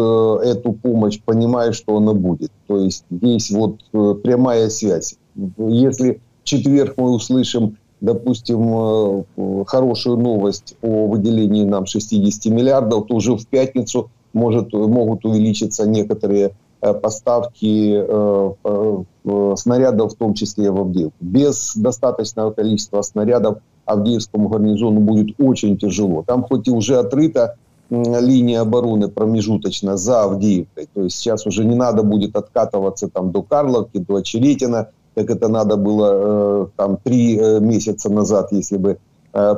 эту 0.42 0.72
помощь, 0.72 1.20
понимая, 1.22 1.72
что 1.72 1.98
она 1.98 2.14
будет. 2.14 2.50
То 2.66 2.78
есть 2.78 3.04
здесь 3.10 3.50
вот 3.50 3.76
прямая 3.92 4.70
связь. 4.70 5.16
Если 5.58 6.22
в 6.42 6.44
четверг 6.44 6.94
мы 6.96 7.12
услышим, 7.12 7.76
допустим, 8.00 9.26
хорошую 9.66 10.16
новость 10.16 10.76
о 10.82 11.06
выделении 11.06 11.64
нам 11.64 11.84
60 11.84 12.46
миллиардов, 12.46 13.06
то 13.06 13.16
уже 13.16 13.36
в 13.36 13.46
пятницу 13.46 14.10
может, 14.38 14.72
могут 14.72 15.24
увеличиться 15.24 15.86
некоторые 15.86 16.52
э, 16.80 16.94
поставки 16.94 17.94
э, 17.94 18.52
э, 18.64 19.54
снарядов, 19.56 20.14
в 20.14 20.16
том 20.16 20.34
числе 20.34 20.70
в 20.70 20.80
Авдеевку. 20.80 21.16
Без 21.20 21.76
достаточного 21.76 22.52
количества 22.52 23.02
снарядов 23.02 23.58
Авдеевскому 23.84 24.48
гарнизону 24.48 25.00
будет 25.00 25.34
очень 25.38 25.76
тяжело. 25.76 26.22
Там 26.26 26.44
хоть 26.44 26.68
и 26.68 26.70
уже 26.70 26.98
отрыта 26.98 27.56
линия 27.90 28.60
обороны 28.60 29.08
промежуточно 29.08 29.96
за 29.96 30.22
Авдеевкой, 30.24 30.88
то 30.92 31.02
есть 31.04 31.16
сейчас 31.16 31.46
уже 31.46 31.64
не 31.64 31.74
надо 31.74 32.02
будет 32.02 32.36
откатываться 32.36 33.08
там 33.08 33.32
до 33.32 33.42
Карловки, 33.42 33.96
до 33.96 34.16
Очеретина, 34.16 34.88
как 35.14 35.30
это 35.30 35.48
надо 35.48 35.76
было 35.76 36.70
там 36.76 36.98
три 37.02 37.38
месяца 37.60 38.12
назад, 38.12 38.52
если 38.52 38.76
бы 38.76 38.98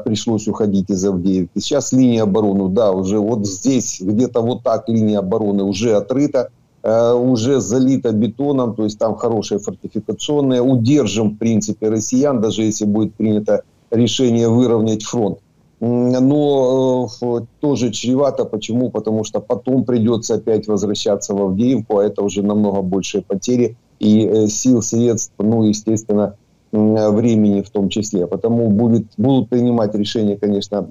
пришлось 0.04 0.48
уходить 0.48 0.90
из 0.90 1.04
Авдеевки. 1.04 1.58
Сейчас 1.58 1.92
линия 1.92 2.24
обороны, 2.24 2.68
да, 2.68 2.92
уже 2.92 3.18
вот 3.18 3.46
здесь, 3.46 4.00
где-то 4.00 4.40
вот 4.40 4.62
так 4.62 4.88
линия 4.88 5.20
обороны 5.20 5.64
уже 5.64 5.94
отрыта, 5.94 6.50
э, 6.82 7.12
уже 7.12 7.60
залита 7.60 8.12
бетоном, 8.12 8.74
то 8.74 8.84
есть 8.84 8.98
там 8.98 9.14
хорошие 9.16 9.58
фортификационные. 9.58 10.62
Удержим, 10.62 11.30
в 11.30 11.38
принципе, 11.38 11.88
россиян, 11.88 12.40
даже 12.40 12.62
если 12.62 12.84
будет 12.84 13.14
принято 13.14 13.62
решение 13.90 14.48
выровнять 14.48 15.04
фронт. 15.04 15.38
Но 15.80 17.08
э, 17.22 17.40
тоже 17.60 17.90
чревато. 17.90 18.44
Почему? 18.44 18.90
Потому 18.90 19.24
что 19.24 19.40
потом 19.40 19.84
придется 19.84 20.34
опять 20.34 20.68
возвращаться 20.68 21.34
в 21.34 21.42
Авдеевку, 21.42 21.98
а 21.98 22.04
это 22.04 22.22
уже 22.22 22.42
намного 22.42 22.82
большие 22.82 23.22
потери 23.22 23.76
и 23.98 24.46
сил, 24.48 24.82
средств, 24.82 25.32
ну, 25.38 25.64
естественно, 25.64 26.34
времени 26.72 27.62
в 27.62 27.70
том 27.70 27.88
числе. 27.88 28.26
Потому 28.26 28.68
будет, 28.68 29.06
будут 29.16 29.48
принимать 29.48 29.94
решения, 29.94 30.36
конечно, 30.36 30.86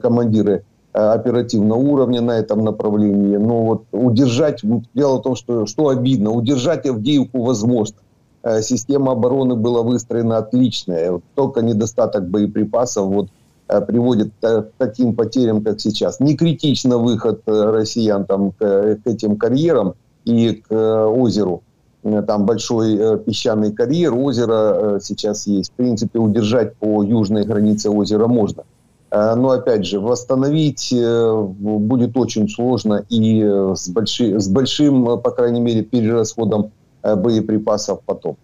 командиры 0.00 0.64
э, 0.94 0.98
оперативного 0.98 1.78
уровня 1.78 2.20
на 2.20 2.32
этом 2.32 2.64
направлении. 2.64 3.36
Но 3.36 3.64
вот 3.64 3.84
удержать, 3.92 4.60
дело 4.94 5.18
в 5.18 5.22
том, 5.22 5.36
что, 5.36 5.66
что 5.66 5.88
обидно, 5.88 6.30
удержать 6.30 6.86
Авдеевку 6.86 7.42
возможно. 7.42 7.96
Э, 8.42 8.62
система 8.62 9.12
обороны 9.12 9.54
была 9.54 9.82
выстроена 9.82 10.38
отличная. 10.38 11.20
Только 11.34 11.62
недостаток 11.62 12.28
боеприпасов 12.28 13.06
вот, 13.06 13.28
э, 13.68 13.80
приводит 13.82 14.32
к 14.40 14.68
таким 14.78 15.14
потерям, 15.14 15.62
как 15.62 15.80
сейчас. 15.80 16.20
Не 16.20 16.36
критично 16.36 16.98
выход 16.98 17.42
россиян 17.46 18.24
там, 18.24 18.52
к, 18.52 18.58
к 18.58 19.06
этим 19.06 19.36
карьерам 19.36 19.94
и 20.24 20.52
к 20.52 21.06
озеру 21.08 21.62
Э, 21.71 21.71
там 22.27 22.45
большой 22.45 22.95
э, 22.95 23.17
песчаный 23.17 23.71
карьер, 23.71 24.13
озеро 24.13 24.95
э, 24.95 24.99
сейчас 25.01 25.47
есть. 25.47 25.71
В 25.71 25.75
принципе, 25.75 26.19
удержать 26.19 26.75
по 26.75 27.03
южной 27.03 27.43
границе 27.43 27.89
озера 27.89 28.27
можно. 28.27 28.63
Но, 29.09 29.51
опять 29.51 29.85
же, 29.85 30.01
восстановить 30.01 30.93
будет 30.93 32.17
очень 32.17 32.49
сложно 32.49 33.05
и 33.07 33.41
с, 33.73 33.87
большим, 33.87 34.37
с 34.37 34.49
большим, 34.49 35.21
по 35.21 35.31
крайней 35.31 35.61
мере, 35.61 35.81
перерасходом 35.81 36.71
боєприпасів 37.03 37.97
потом. 38.05 38.35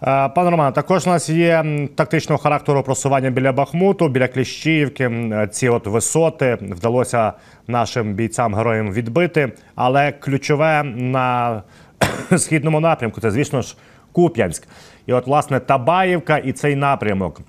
Пане 0.00 0.50
Роман, 0.50 0.72
також 0.72 1.06
у 1.06 1.10
нас 1.10 1.28
є 1.28 1.64
тактичного 1.94 2.38
характеру 2.38 2.82
просування 2.82 3.30
біля 3.30 3.52
Бахмуту, 3.52 4.08
біля 4.08 4.28
Кліщіївки. 4.28 5.10
Ці 5.50 5.68
от 5.68 5.86
висоти 5.86 6.58
вдалося 6.60 7.32
нашим 7.66 8.14
бійцям-героям 8.14 8.92
відбити. 8.92 9.52
Але 9.74 10.12
ключове 10.12 10.82
на 10.84 11.62
східному 12.37 12.79
напрямку. 12.79 13.21
Це, 13.21 13.31
звісно 13.31 13.61
ж, 13.61 13.75
Куп'янськ. 14.11 14.67
І 15.05 15.13
от, 15.13 15.27
власне, 15.27 15.59
Табаївка 15.59 16.37
і 16.37 16.51
цей 16.51 16.75
напрямок. 16.75 17.41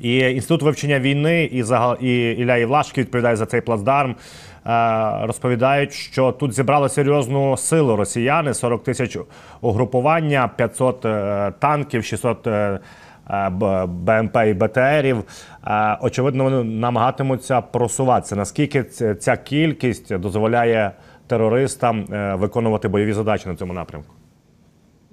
І 0.00 0.18
інститут 0.18 0.62
вивчення 0.62 1.00
війни 1.00 1.44
і 1.44 1.64
і 2.00 2.32
Ілля 2.32 2.56
Євлашки 2.56 3.00
відповідає 3.00 3.36
за 3.36 3.46
цей 3.46 3.60
плацдарм. 3.60 4.14
Е, 4.66 5.26
розповідають, 5.26 5.92
що 5.92 6.32
тут 6.32 6.52
зібрали 6.52 6.88
серйозну 6.88 7.56
силу 7.56 7.96
росіяни: 7.96 8.54
40 8.54 8.84
тисяч 8.84 9.18
угрупування, 9.60 10.50
500 10.56 11.04
е, 11.04 11.52
танків, 11.58 12.04
600 12.04 12.46
е, 12.46 12.78
БМП 13.86 14.36
і 14.46 14.54
БТРів. 14.54 15.24
Очевидно, 16.00 16.44
вони 16.44 16.64
намагатимуться 16.64 17.60
просуватися. 17.60 18.36
Наскільки 18.36 18.82
ця 19.14 19.36
кількість 19.36 20.16
дозволяє 20.16 20.92
терористам 21.26 22.06
виконувати 22.40 22.88
бойові 22.88 23.12
задачі 23.12 23.48
на 23.48 23.56
цьому 23.56 23.72
напрямку? 23.72 24.14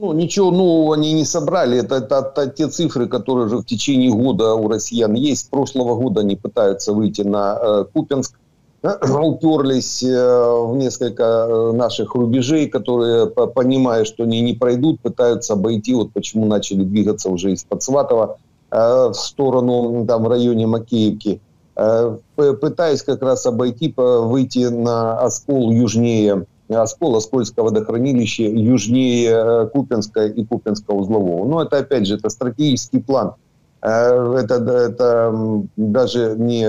Ну, 0.02 0.14
ничего 0.14 0.50
нового 0.50 0.94
они 0.94 1.14
не 1.14 1.26
собрали. 1.26 1.78
Это, 1.78 1.98
это, 1.98 2.34
это 2.36 2.48
те 2.48 2.68
цифры, 2.68 3.08
которые 3.08 3.46
уже 3.46 3.58
в 3.58 3.66
течение 3.66 4.10
года 4.10 4.56
у 4.56 4.68
россиян 4.68 5.14
есть. 5.14 5.46
С 5.46 5.50
прошлого 5.50 5.96
года 5.96 6.22
они 6.22 6.36
пытаются 6.36 6.92
выйти 6.92 7.22
на 7.22 7.60
э, 7.62 7.86
Купенск. 7.94 8.36
Уперлись 8.82 10.02
э, 10.02 10.66
в 10.66 10.76
несколько 10.76 11.24
э, 11.24 11.72
наших 11.74 12.16
рубежей, 12.16 12.68
которые, 12.68 13.28
понимая, 13.28 14.04
что 14.06 14.24
они 14.24 14.42
не 14.42 14.54
пройдут, 14.54 15.00
пытаются 15.02 15.54
обойти. 15.54 15.94
Вот 15.94 16.14
почему 16.14 16.48
начали 16.48 16.84
двигаться 16.84 17.30
уже 17.30 17.52
из-под 17.52 17.84
Сватова 17.84 18.40
э, 18.72 18.78
в 19.10 19.14
сторону, 19.14 20.04
там, 20.08 20.24
в 20.24 20.28
районе 20.30 20.66
Макеевки. 20.66 21.42
Э, 21.76 22.18
пытаясь 22.36 23.02
как 23.04 23.22
раз 23.22 23.46
обойти, 23.46 23.94
выйти 23.96 24.68
на 24.68 25.20
Оскол 25.20 25.72
южнее 25.72 26.46
Оскол, 26.80 27.16
Оскольское 27.16 27.64
водохранилище 27.64 28.52
южнее 28.52 29.32
э, 29.32 29.68
Купинска 29.68 30.26
и 30.26 30.46
Купинского 30.46 30.96
узлового. 30.98 31.46
Но 31.46 31.62
это, 31.62 31.80
опять 31.80 32.08
же, 32.08 32.16
это 32.16 32.30
стратегический 32.30 33.00
план. 33.00 33.34
Э, 33.82 34.36
это, 34.38 34.56
это 34.56 35.64
даже 35.76 36.36
не 36.38 36.68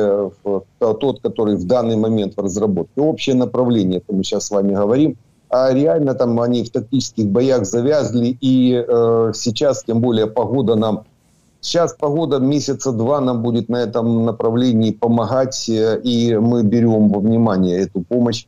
тот, 0.78 1.20
который 1.20 1.56
в 1.56 1.66
данный 1.66 1.96
момент 1.96 2.34
в 2.36 2.40
разработке. 2.40 3.00
Общее 3.00 3.34
направление, 3.34 3.98
это 3.98 4.12
мы 4.14 4.24
сейчас 4.24 4.46
с 4.46 4.50
вами 4.50 4.74
говорим. 4.74 5.16
А 5.48 5.72
реально 5.72 6.14
там 6.14 6.40
они 6.40 6.64
в 6.64 6.70
тактических 6.70 7.26
боях 7.28 7.66
завязли. 7.66 8.36
И 8.40 8.84
э, 8.86 9.32
сейчас, 9.34 9.84
тем 9.84 10.00
более, 10.00 10.26
погода 10.26 10.74
нам... 10.74 11.04
Сейчас 11.62 11.94
погода 11.98 12.38
месяца 12.38 12.92
два 12.92 13.20
нам 13.20 13.40
будет 13.40 13.70
на 13.70 13.76
этом 13.76 14.26
направлении 14.26 14.92
помогать. 14.92 15.68
Э, 15.70 15.98
и 16.02 16.36
мы 16.36 16.62
берем 16.62 17.08
во 17.08 17.20
внимание 17.20 17.78
эту 17.78 18.02
помощь 18.02 18.44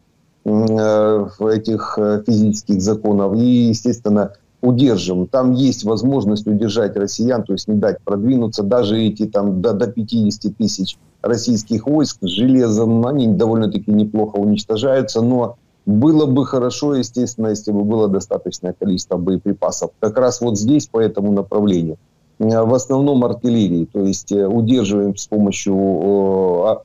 Э, 0.46 1.26
этих 1.40 1.94
э, 1.98 2.22
физических 2.26 2.82
законов 2.82 3.34
и, 3.34 3.68
естественно, 3.68 4.34
удержим. 4.60 5.26
Там 5.26 5.52
есть 5.52 5.84
возможность 5.84 6.46
удержать 6.46 6.96
россиян, 6.96 7.44
то 7.44 7.54
есть 7.54 7.66
не 7.66 7.76
дать 7.76 7.98
продвинуться. 8.04 8.62
Даже 8.62 9.00
эти 9.00 9.24
там 9.24 9.62
до, 9.62 9.72
до 9.72 9.86
50 9.86 10.54
тысяч 10.58 10.98
российских 11.22 11.86
войск 11.86 12.18
с 12.20 12.28
железом, 12.28 13.06
они 13.06 13.28
довольно-таки 13.28 13.90
неплохо 13.90 14.36
уничтожаются, 14.36 15.22
но 15.22 15.56
было 15.86 16.26
бы 16.26 16.44
хорошо, 16.44 16.94
естественно, 16.94 17.48
если 17.48 17.72
бы 17.72 17.82
было 17.82 18.08
достаточное 18.08 18.74
количество 18.78 19.16
боеприпасов. 19.16 19.92
Как 19.98 20.18
раз 20.18 20.42
вот 20.42 20.58
здесь, 20.58 20.86
по 20.88 21.00
этому 21.00 21.32
направлению. 21.32 21.96
Э, 22.38 22.62
в 22.62 22.74
основном 22.74 23.24
артиллерии, 23.24 23.86
то 23.86 24.00
есть 24.00 24.32
удерживаем 24.32 25.16
с 25.16 25.26
помощью 25.26 25.74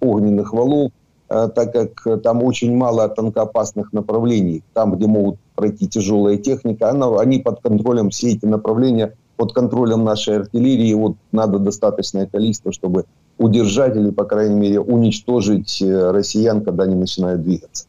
огненных 0.01 0.53
валов, 0.53 0.91
Э, 1.29 1.47
так 1.53 1.73
как 1.73 2.21
там 2.23 2.43
очень 2.43 2.75
мало 2.75 3.07
тонкоопасных 3.07 3.93
направлений, 3.93 4.63
там, 4.73 4.95
где 4.95 5.05
могут 5.05 5.39
пройти 5.55 5.87
тяжелая 5.87 6.37
техника, 6.37 6.89
она, 6.89 7.19
они 7.19 7.37
под 7.39 7.61
контролем, 7.61 8.09
все 8.09 8.31
эти 8.31 8.45
направления 8.45 9.13
под 9.37 9.53
контролем 9.53 10.03
нашей 10.03 10.37
артиллерии, 10.37 10.93
вот 10.95 11.15
надо 11.31 11.59
достаточное 11.59 12.25
количество, 12.25 12.73
чтобы 12.73 13.05
удержать 13.37 13.95
или, 13.95 14.09
по 14.09 14.25
крайней 14.25 14.55
мере, 14.55 14.79
уничтожить 14.79 15.81
э, 15.81 16.11
россиян, 16.11 16.61
когда 16.63 16.85
они 16.85 16.95
начинают 16.95 17.43
двигаться. 17.43 17.85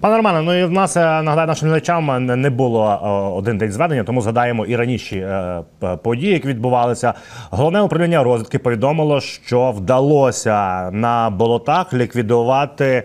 Пане 0.00 0.16
Романе, 0.16 0.42
ну 0.42 0.54
і 0.54 0.64
в 0.64 0.72
нас 0.72 0.96
е, 0.96 1.00
нагадаю 1.00 1.46
нашим 1.46 1.68
глядачам 1.68 2.26
не 2.26 2.50
було 2.50 2.90
е, 2.90 3.08
один 3.38 3.58
день 3.58 3.72
зведення, 3.72 4.04
тому 4.04 4.22
згадаємо 4.22 4.66
і 4.66 4.76
раніші 4.76 5.16
е, 5.16 5.62
події, 6.02 6.32
які 6.32 6.48
відбувалися. 6.48 7.14
Головне 7.50 7.80
управління 7.80 8.22
розвідки 8.22 8.58
повідомило, 8.58 9.20
що 9.20 9.70
вдалося 9.70 10.90
на 10.90 11.30
болотах 11.30 11.94
ліквідувати 11.94 13.02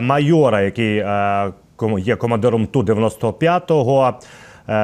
майора, 0.00 0.60
який 0.60 0.96
є 1.98 2.16
командиром 2.16 2.66
ту 2.66 2.82
95-го. 2.82 4.14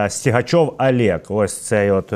Стігачов 0.08 0.74
Олег. 0.78 1.20
Ось 1.28 1.66
цей 1.66 1.90
от 1.90 2.12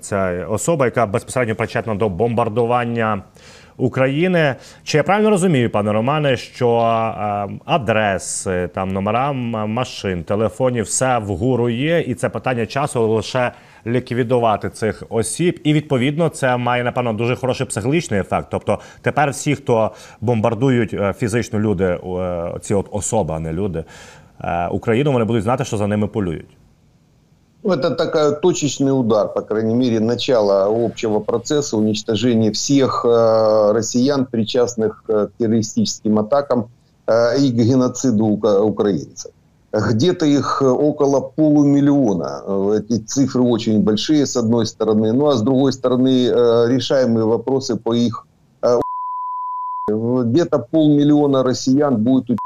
ця 0.00 0.46
особа, 0.48 0.84
яка 0.84 1.06
безпосередньо 1.06 1.54
причетна 1.54 1.94
до 1.94 2.08
бомбардування. 2.08 3.22
України. 3.76 4.54
Чи 4.84 4.96
я 4.96 5.02
правильно 5.02 5.30
розумію, 5.30 5.70
пане 5.70 5.92
Романе, 5.92 6.36
що 6.36 6.78
е, 6.78 7.48
адреси, 7.64 8.68
там 8.74 8.92
номера 8.92 9.32
машин, 9.32 10.24
телефонів, 10.24 10.84
все 10.84 11.18
вгору 11.18 11.68
є, 11.68 12.00
і 12.00 12.14
це 12.14 12.28
питання 12.28 12.66
часу 12.66 13.08
лише 13.08 13.52
ліквідувати 13.86 14.70
цих 14.70 15.02
осіб, 15.08 15.60
і 15.64 15.72
відповідно 15.72 16.28
це 16.28 16.56
має 16.56 16.84
напевно 16.84 17.12
дуже 17.12 17.36
хороший 17.36 17.66
психологічний 17.66 18.20
ефект. 18.20 18.48
Тобто 18.50 18.78
тепер 19.02 19.30
всі, 19.30 19.54
хто 19.54 19.90
бомбардують 20.20 20.94
е, 20.94 21.12
фізично 21.18 21.60
люди, 21.60 21.84
е, 21.84 21.98
ці 22.60 22.74
от 22.74 22.88
особи, 22.90 23.34
а 23.34 23.40
не 23.40 23.52
люди 23.52 23.84
Україну, 24.70 25.12
вони 25.12 25.24
будуть 25.24 25.42
знати, 25.42 25.64
що 25.64 25.76
за 25.76 25.86
ними 25.86 26.06
полюють. 26.06 26.56
Ну, 27.64 27.72
это 27.72 27.90
такой 27.92 28.36
точечный 28.36 28.90
удар, 28.90 29.28
по 29.28 29.40
крайней 29.40 29.74
мере, 29.74 29.98
начало 29.98 30.66
общего 30.84 31.20
процесса 31.20 31.78
уничтожения 31.78 32.52
всех 32.52 33.06
э, 33.06 33.72
россиян, 33.72 34.26
причастных 34.26 35.02
э, 35.08 35.28
к 35.28 35.30
террористическим 35.38 36.18
атакам 36.18 36.68
э, 37.06 37.38
и 37.38 37.50
к 37.50 37.54
геноциду 37.54 38.26
украинцев. 38.26 39.32
Где-то 39.72 40.26
их 40.26 40.60
около 40.60 41.20
полумиллиона. 41.20 42.42
Эти 42.76 42.98
цифры 43.02 43.42
очень 43.42 43.82
большие, 43.82 44.26
с 44.26 44.36
одной 44.36 44.66
стороны. 44.66 45.14
Ну, 45.14 45.28
а 45.28 45.34
с 45.34 45.40
другой 45.42 45.72
стороны, 45.72 46.28
решаемые 46.68 47.24
вопросы 47.24 47.76
по 47.76 47.94
их... 47.94 48.26
Где-то 49.88 50.58
полмиллиона 50.58 51.42
россиян 51.42 51.96
будет 51.96 52.38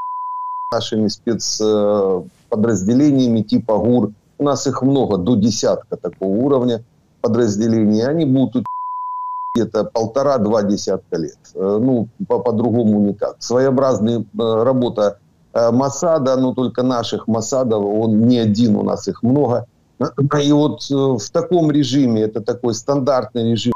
нашими 0.73 1.09
спецподразделениями 1.09 3.43
типа 3.43 3.77
ГУР, 3.77 4.13
у 4.39 4.45
нас 4.45 4.67
их 4.67 4.83
много, 4.83 5.19
до 5.19 5.37
десятка 5.37 5.97
такого 5.97 6.31
уровня 6.31 6.85
подразделений. 7.21 8.07
Они 8.07 8.25
будут 8.25 8.65
где-то 9.55 9.85
полтора-два 9.85 10.63
десятка 10.63 11.17
лет. 11.17 11.39
Э, 11.55 11.79
ну, 11.81 12.09
по-другому 12.27 13.01
никак. 13.01 13.37
Своеобразная 13.41 14.21
э, 14.21 14.23
работа 14.39 15.19
э, 15.53 15.71
Масада, 15.71 16.37
но 16.37 16.55
только 16.55 16.83
наших 16.83 17.27
Масадов, 17.27 17.85
он 17.85 18.29
не 18.29 18.39
один, 18.39 18.77
у 18.77 18.83
нас 18.83 19.09
их 19.09 19.23
много. 19.23 19.67
И 20.43 20.53
вот 20.53 20.83
в 20.89 21.31
таком 21.33 21.71
режиме, 21.71 22.23
это 22.23 22.41
такой 22.41 22.75
стандартный 22.75 23.51
режим 23.51 23.73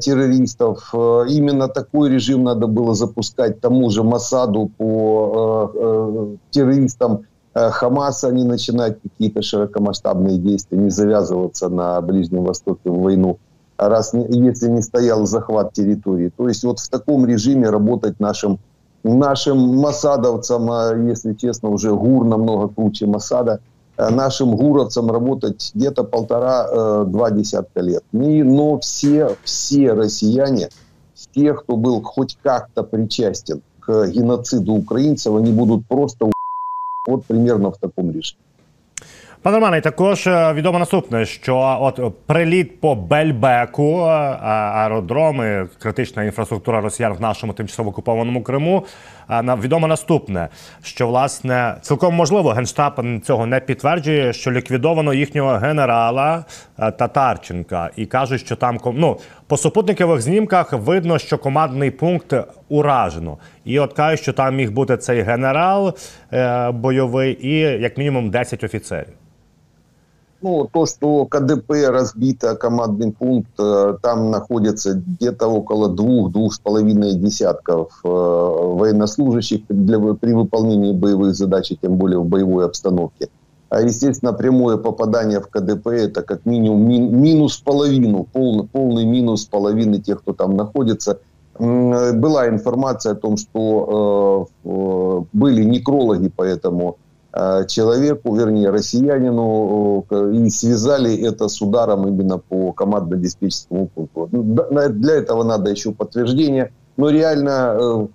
террористов. 0.00 0.92
Именно 0.92 1.68
такой 1.68 2.10
режим 2.10 2.42
надо 2.42 2.66
было 2.66 2.94
запускать 2.94 3.60
тому 3.60 3.90
же 3.90 4.02
Масаду 4.02 4.72
по 4.76 6.38
террористам 6.50 7.26
Хамаса 7.70 8.30
не 8.30 8.44
начинать 8.44 8.98
какие-то 9.02 9.42
широкомасштабные 9.42 10.38
действия, 10.38 10.78
не 10.78 10.90
завязываться 10.90 11.68
на 11.68 12.00
Ближнем 12.00 12.44
Востоке 12.44 12.90
в 12.90 13.00
войну, 13.00 13.38
раз 13.76 14.12
если 14.12 14.68
не 14.68 14.82
стоял 14.82 15.24
захват 15.26 15.72
территории. 15.72 16.30
То 16.36 16.48
есть 16.48 16.64
вот 16.64 16.80
в 16.80 16.88
таком 16.88 17.26
режиме 17.26 17.70
работать 17.70 18.20
нашим, 18.20 18.58
нашим 19.04 19.58
масадовцам, 19.78 20.70
а, 20.70 20.94
если 20.94 21.34
честно, 21.34 21.70
уже 21.70 21.94
ГУР 21.94 22.26
намного 22.26 22.68
круче 22.68 23.06
Масада, 23.06 23.60
э, 23.96 24.10
нашим 24.10 24.56
гуровцам 24.56 25.10
работать 25.10 25.70
где-то 25.74 26.04
полтора-два 26.04 27.30
десятка 27.30 27.80
лет. 27.80 28.02
И, 28.12 28.42
но 28.42 28.78
все, 28.80 29.36
все 29.44 29.92
россияне, 29.92 30.68
все, 31.14 31.54
кто 31.54 31.76
был 31.76 32.02
хоть 32.02 32.36
как-то 32.42 32.82
причастен 32.82 33.62
к 33.80 34.08
геноциду 34.08 34.74
украинцев, 34.74 35.34
они 35.34 35.52
будут 35.52 35.86
просто 35.86 36.30
От 37.08 37.24
примерно 37.24 37.70
в 37.70 37.76
такому 37.76 38.12
рішенні. 38.12 38.40
Пане 39.42 39.56
Романе, 39.56 39.80
також 39.80 40.26
е, 40.26 40.52
відомо 40.52 40.78
наступне, 40.78 41.26
що 41.26 41.78
от 41.80 42.14
приліт 42.26 42.80
по 42.80 42.94
Бельбеку, 42.94 44.00
е, 44.00 44.08
аеродроми, 44.42 45.68
критична 45.78 46.24
інфраструктура 46.24 46.80
росіян 46.80 47.12
в 47.12 47.20
нашому 47.20 47.52
тимчасово 47.52 47.90
окупованому 47.90 48.42
Криму. 48.42 48.84
Е, 49.30 49.42
відомо 49.62 49.86
наступне, 49.86 50.48
що 50.82 51.06
власне 51.06 51.76
цілком 51.82 52.14
можливо 52.14 52.50
генштаб 52.50 53.00
цього 53.24 53.46
не 53.46 53.60
підтверджує, 53.60 54.32
що 54.32 54.52
ліквідовано 54.52 55.14
їхнього 55.14 55.50
генерала 55.52 56.44
Татарченка, 56.76 57.90
і 57.96 58.06
кажуть, 58.06 58.40
що 58.40 58.56
там 58.56 58.78
ну, 58.94 59.18
по 59.46 59.56
супутникових 59.56 60.20
знімках 60.20 60.72
видно, 60.72 61.18
що 61.18 61.38
командний 61.38 61.90
пункт 61.90 62.34
уражено, 62.68 63.38
і 63.64 63.78
от 63.78 63.92
кажуть, 63.92 64.20
що 64.20 64.32
там 64.32 64.56
міг 64.56 64.70
бути 64.70 64.96
цей 64.96 65.22
генерал 65.22 65.94
бойовий 66.72 67.46
і 67.48 67.58
як 67.58 67.98
мінімум 67.98 68.30
10 68.30 68.64
офіцерів. 68.64 69.14
Ну, 70.40 70.68
то, 70.72 70.86
что 70.86 71.26
КДП 71.26 71.88
разбито, 71.88 72.54
командный 72.54 73.10
пункт, 73.10 73.50
э, 73.58 73.96
там 74.00 74.30
находится 74.30 74.94
где-то 74.94 75.48
около 75.48 75.88
двух-двух 75.88 76.54
с 76.54 76.60
половиной 76.60 77.14
десятков 77.14 78.00
э, 78.04 78.08
военнослужащих 78.08 79.62
для, 79.68 79.98
при 80.14 80.32
выполнении 80.32 80.92
боевых 80.92 81.34
задач, 81.34 81.72
тем 81.82 81.96
более 81.96 82.20
в 82.20 82.26
боевой 82.26 82.66
обстановке. 82.66 83.30
А, 83.68 83.82
естественно, 83.82 84.32
прямое 84.32 84.76
попадание 84.76 85.40
в 85.40 85.48
КДП– 85.48 85.86
это 85.88 86.22
как 86.22 86.46
минимум 86.46 86.88
мин, 86.88 87.20
минус 87.20 87.56
половину, 87.58 88.24
полный, 88.32 88.64
полный 88.64 89.04
минус 89.04 89.44
половины 89.44 89.98
тех, 89.98 90.20
кто 90.20 90.34
там 90.34 90.56
находится. 90.56 91.18
Была 91.58 92.48
информация 92.48 93.14
о 93.14 93.16
том, 93.16 93.36
что 93.36 94.46
э, 94.64 95.24
были 95.32 95.64
некрологи 95.64 96.28
по 96.28 96.42
этому 96.42 96.98
человеку, 97.68 98.34
вернее, 98.34 98.70
россиянину, 98.70 100.06
и 100.32 100.50
связали 100.50 101.14
это 101.16 101.48
с 101.48 101.60
ударом 101.60 102.08
именно 102.08 102.38
по 102.38 102.72
командно-диспетчерскому 102.72 103.88
пункту. 103.94 104.28
Ну, 104.32 104.42
для 104.90 105.14
этого 105.14 105.44
надо 105.44 105.70
еще 105.70 105.92
подтверждение, 105.92 106.72
но 106.96 107.10
реально 107.10 108.08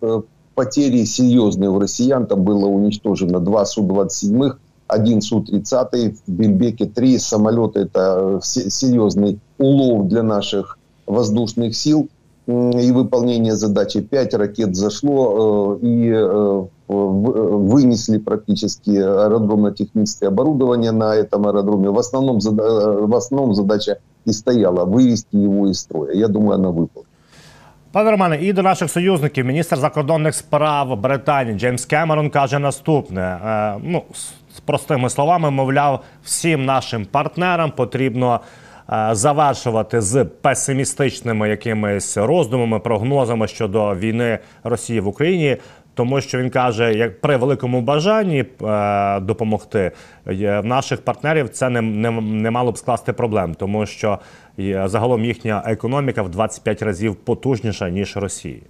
потери 0.56 1.04
серьезные 1.04 1.70
у 1.70 1.80
россиян. 1.80 2.26
Там 2.26 2.44
было 2.44 2.66
уничтожено 2.66 3.40
два 3.40 3.66
Су-27, 3.66 4.54
один 4.88 5.22
Су-30, 5.22 6.16
в 6.26 6.32
Бельбеке 6.32 6.86
три 6.86 7.18
самолета. 7.18 7.82
Это 7.82 8.40
серьезный 8.44 9.40
улов 9.58 10.08
для 10.08 10.24
наших 10.24 10.78
воздушных 11.06 11.76
сил 11.76 12.10
и 12.48 12.92
выполнение 12.92 13.56
задачи. 13.56 14.02
Пять 14.02 14.34
ракет 14.34 14.76
зашло 14.76 15.78
э, 15.82 15.86
и 15.86 16.12
э, 16.14 16.66
вынесли 16.93 18.19
практически 18.19 18.91
аэродромно-техническое 18.91 20.29
оборудование 20.29 20.93
на 20.93 21.15
этом 21.15 21.47
аэродроме. 21.47 21.91
В 21.91 21.99
основном, 21.99 22.39
э, 22.39 23.07
в 23.07 23.15
основном 23.15 23.55
задача 23.55 23.99
и 24.29 24.33
стояла 24.33 24.85
вывести 24.85 25.37
его 25.37 25.71
из 25.71 25.81
строя. 25.81 26.15
Я 26.15 26.29
думаю, 26.29 26.55
она 26.55 26.71
выполнена. 26.71 27.09
Пане 27.93 28.11
Романе, 28.11 28.39
і 28.43 28.53
до 28.53 28.63
наших 28.63 28.91
союзників 28.91 29.47
міністр 29.47 29.77
закордонних 29.77 30.35
справ 30.35 31.01
Британії 31.01 31.59
Джеймс 31.59 31.85
Кемерон 31.85 32.31
каже 32.31 32.59
наступне: 32.59 33.21
е, 33.21 33.81
ну 33.83 34.03
з 34.57 34.61
простими 34.61 35.11
словами, 35.11 35.51
мовляв, 35.51 36.01
всім 36.25 36.65
нашим 36.65 37.07
партнерам 37.07 37.73
потрібно. 37.77 38.41
Е, 38.93 39.09
завершувати 39.13 40.01
з 40.01 40.25
песимістичними 40.25 41.49
якимись 41.49 42.17
роздумами, 42.17 42.79
прогнозами 42.79 43.49
щодо 43.49 43.95
війни 43.95 44.39
Росії 44.65 45.01
в 45.01 45.09
Україні, 45.09 45.57
тому 45.95 46.21
що 46.21 46.39
він 46.39 46.51
каже, 46.51 46.95
як 46.95 47.21
при 47.21 47.37
великому 47.37 47.81
бажанні 47.81 48.45
е, 48.63 49.21
допомогти 49.21 49.93
в 50.27 50.63
наших 50.63 51.01
партнерів 51.01 51.49
це 51.49 51.69
не, 51.69 51.83
не, 51.83 52.11
не 52.21 52.51
мало 52.51 52.73
б 52.73 52.79
скласти 52.79 53.13
проблем, 53.13 53.55
тому 53.55 53.87
що 53.87 54.19
загалом 54.85 55.25
їхня 55.25 55.63
економіка 55.67 56.23
в 56.23 56.29
25 56.29 56.83
разів 56.83 57.15
потужніша 57.17 57.89
ніж 57.89 58.17
Росії. 58.17 58.63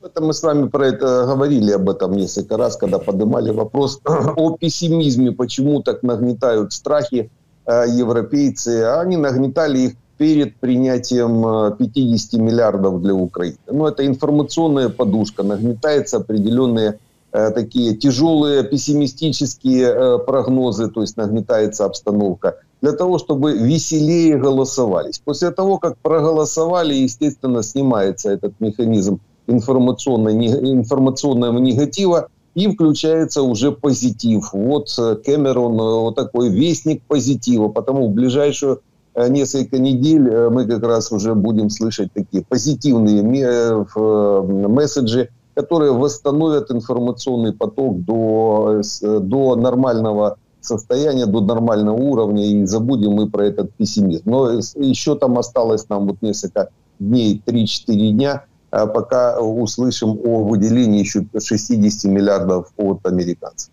Это 0.00 0.20
мы 0.20 0.32
с 0.32 0.42
вами 0.42 0.68
про 0.68 0.86
это 0.86 1.26
говорили 1.26 1.72
об 1.72 1.90
этом 1.90 2.16
несколько 2.16 2.56
раз, 2.56 2.76
когда 2.76 2.98
поднимали 2.98 3.50
вопрос 3.50 4.00
о 4.04 4.56
пессимизме, 4.56 5.32
почему 5.32 5.82
так 5.82 6.02
нагнетают 6.02 6.72
страхи 6.72 7.30
э, 7.66 7.84
европейцы. 7.88 8.84
Они 8.84 9.16
нагнетали 9.16 9.78
их 9.78 9.92
перед 10.17 10.55
принятием 10.55 11.75
50 11.77 12.33
э, 12.33 12.37
миллиардов 12.37 13.01
для 13.01 13.13
Украины. 13.13 13.57
Но 13.67 13.87
это 13.87 14.05
информационная 14.05 14.89
подушка, 14.89 15.43
нагнетаются 15.43 16.17
определенные 16.17 16.99
э, 17.31 17.51
такие 17.51 17.95
тяжелые 17.95 18.63
пессимистические 18.63 19.85
э, 19.87 20.17
прогнозы, 20.19 20.89
то 20.89 21.01
есть 21.01 21.17
нагнетается 21.17 21.85
обстановка, 21.85 22.57
для 22.81 22.91
того, 22.91 23.17
чтобы 23.17 23.57
веселее 23.57 24.37
голосовались. 24.37 25.19
После 25.19 25.51
того, 25.51 25.77
как 25.77 25.97
проголосовали, 25.97 26.93
естественно, 26.93 27.63
снимается 27.63 28.29
этот 28.29 28.53
механизм 28.59 29.19
информационной, 29.47 30.33
информационного 30.71 31.59
негатива, 31.59 32.29
и 32.55 32.67
включается 32.67 33.41
уже 33.41 33.71
позитив. 33.71 34.53
Вот 34.53 34.89
Кэмерон, 35.25 35.75
вот 35.75 36.15
такой 36.15 36.49
вестник 36.49 37.01
позитива, 37.01 37.67
потому 37.67 38.07
в 38.07 38.11
ближайшую 38.11 38.81
несколько 39.15 39.77
недель 39.77 40.27
э, 40.27 40.49
мы 40.49 40.65
как 40.65 40.83
раз 40.83 41.11
уже 41.11 41.35
будем 41.35 41.69
слышать 41.69 42.11
такие 42.13 42.43
позитивные 42.43 43.21
э, 43.21 44.41
месседжи, 44.67 45.29
которые 45.53 45.91
восстановят 45.91 46.71
информационный 46.71 47.53
поток 47.53 48.01
до, 48.01 48.81
до 49.01 49.55
нормального 49.55 50.37
состояния, 50.61 51.27
до 51.27 51.41
нормального 51.41 51.95
уровня, 51.95 52.45
и 52.45 52.65
забудем 52.65 53.11
мы 53.11 53.29
про 53.29 53.45
этот 53.45 53.71
пессимизм. 53.73 54.23
Но 54.25 54.51
еще 54.51 55.15
там 55.15 55.37
осталось 55.37 55.87
нам 55.89 56.07
вот 56.07 56.21
несколько 56.21 56.69
дней, 56.97 57.39
3-4 57.45 58.11
дня, 58.11 58.45
пока 58.71 59.39
услышим 59.39 60.17
о 60.23 60.43
выделении 60.45 61.01
еще 61.01 61.25
60 61.37 62.11
миллиардов 62.11 62.71
от 62.77 63.05
американцев. 63.05 63.72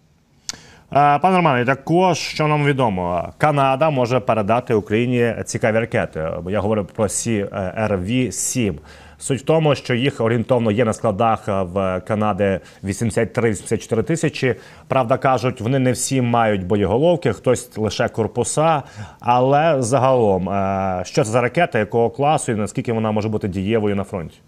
Е, 0.93 1.19
пане 1.19 1.37
Романе, 1.37 1.65
також 1.65 2.19
що 2.19 2.49
нам 2.49 2.65
відомо, 2.65 3.33
Канада 3.39 3.91
може 3.91 4.21
передати 4.21 4.75
Україні 4.75 5.35
цікаві 5.45 5.79
ракети. 5.79 6.29
Я 6.49 6.61
говорю 6.61 6.87
про 6.95 7.05
crv 7.05 8.33
7 8.33 8.79
Суть 9.19 9.41
в 9.41 9.45
тому, 9.45 9.75
що 9.75 9.95
їх 9.95 10.21
орієнтовно 10.21 10.71
є 10.71 10.85
на 10.85 10.93
складах 10.93 11.49
в 11.49 12.01
Канади 12.01 12.61
83-84 12.85 14.03
тисячі. 14.03 14.55
Правда, 14.89 15.17
кажуть, 15.19 15.61
вони 15.61 15.79
не 15.79 15.93
всі 15.93 16.23
мають 16.23 16.67
боєголовки, 16.67 17.33
хтось 17.33 17.77
лише 17.79 18.09
корпуса. 18.09 18.83
Але 19.21 19.83
загалом, 19.83 20.49
е, 20.49 21.03
що 21.05 21.25
це 21.25 21.31
за 21.31 21.41
ракета, 21.41 21.79
якого 21.79 22.11
класу 22.11 22.53
і 22.53 22.55
наскільки 22.55 22.93
вона 22.93 23.11
може 23.11 23.29
бути 23.29 23.49
дієвою 23.49 23.97
на 23.97 24.05
фронті? 24.05 24.39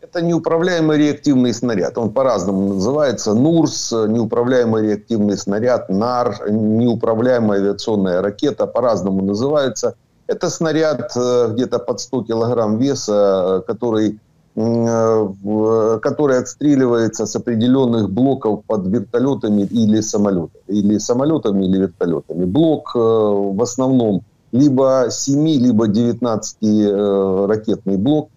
Это 0.00 0.20
неуправляемый 0.22 0.98
реактивный 0.98 1.52
снаряд. 1.54 1.98
Он 1.98 2.10
по-разному 2.12 2.74
называется. 2.74 3.34
НУРС, 3.34 3.92
неуправляемый 3.92 4.82
реактивный 4.82 5.36
снаряд, 5.36 5.88
НАР, 5.88 6.50
неуправляемая 6.50 7.60
авиационная 7.60 8.20
ракета, 8.22 8.66
по-разному 8.66 9.22
называется. 9.22 9.94
Это 10.26 10.50
снаряд 10.50 11.12
э, 11.16 11.52
где-то 11.52 11.78
под 11.78 12.00
100 12.00 12.24
килограмм 12.24 12.78
веса, 12.78 13.62
который, 13.66 14.18
э, 14.56 15.98
который 16.02 16.38
отстреливается 16.38 17.26
с 17.26 17.36
определенных 17.36 18.10
блоков 18.10 18.64
под 18.66 18.86
вертолетами 18.88 19.62
или 19.62 20.00
самолетами. 20.00 20.62
Или 20.66 20.98
самолетами, 20.98 21.64
или 21.64 21.78
вертолетами. 21.78 22.44
Блок 22.44 22.92
э, 22.94 22.98
в 22.98 23.62
основном 23.62 24.22
либо 24.52 25.06
7, 25.10 25.46
либо 25.46 25.86
19 25.86 27.48
ракетный 27.48 27.96
блок 27.96 28.30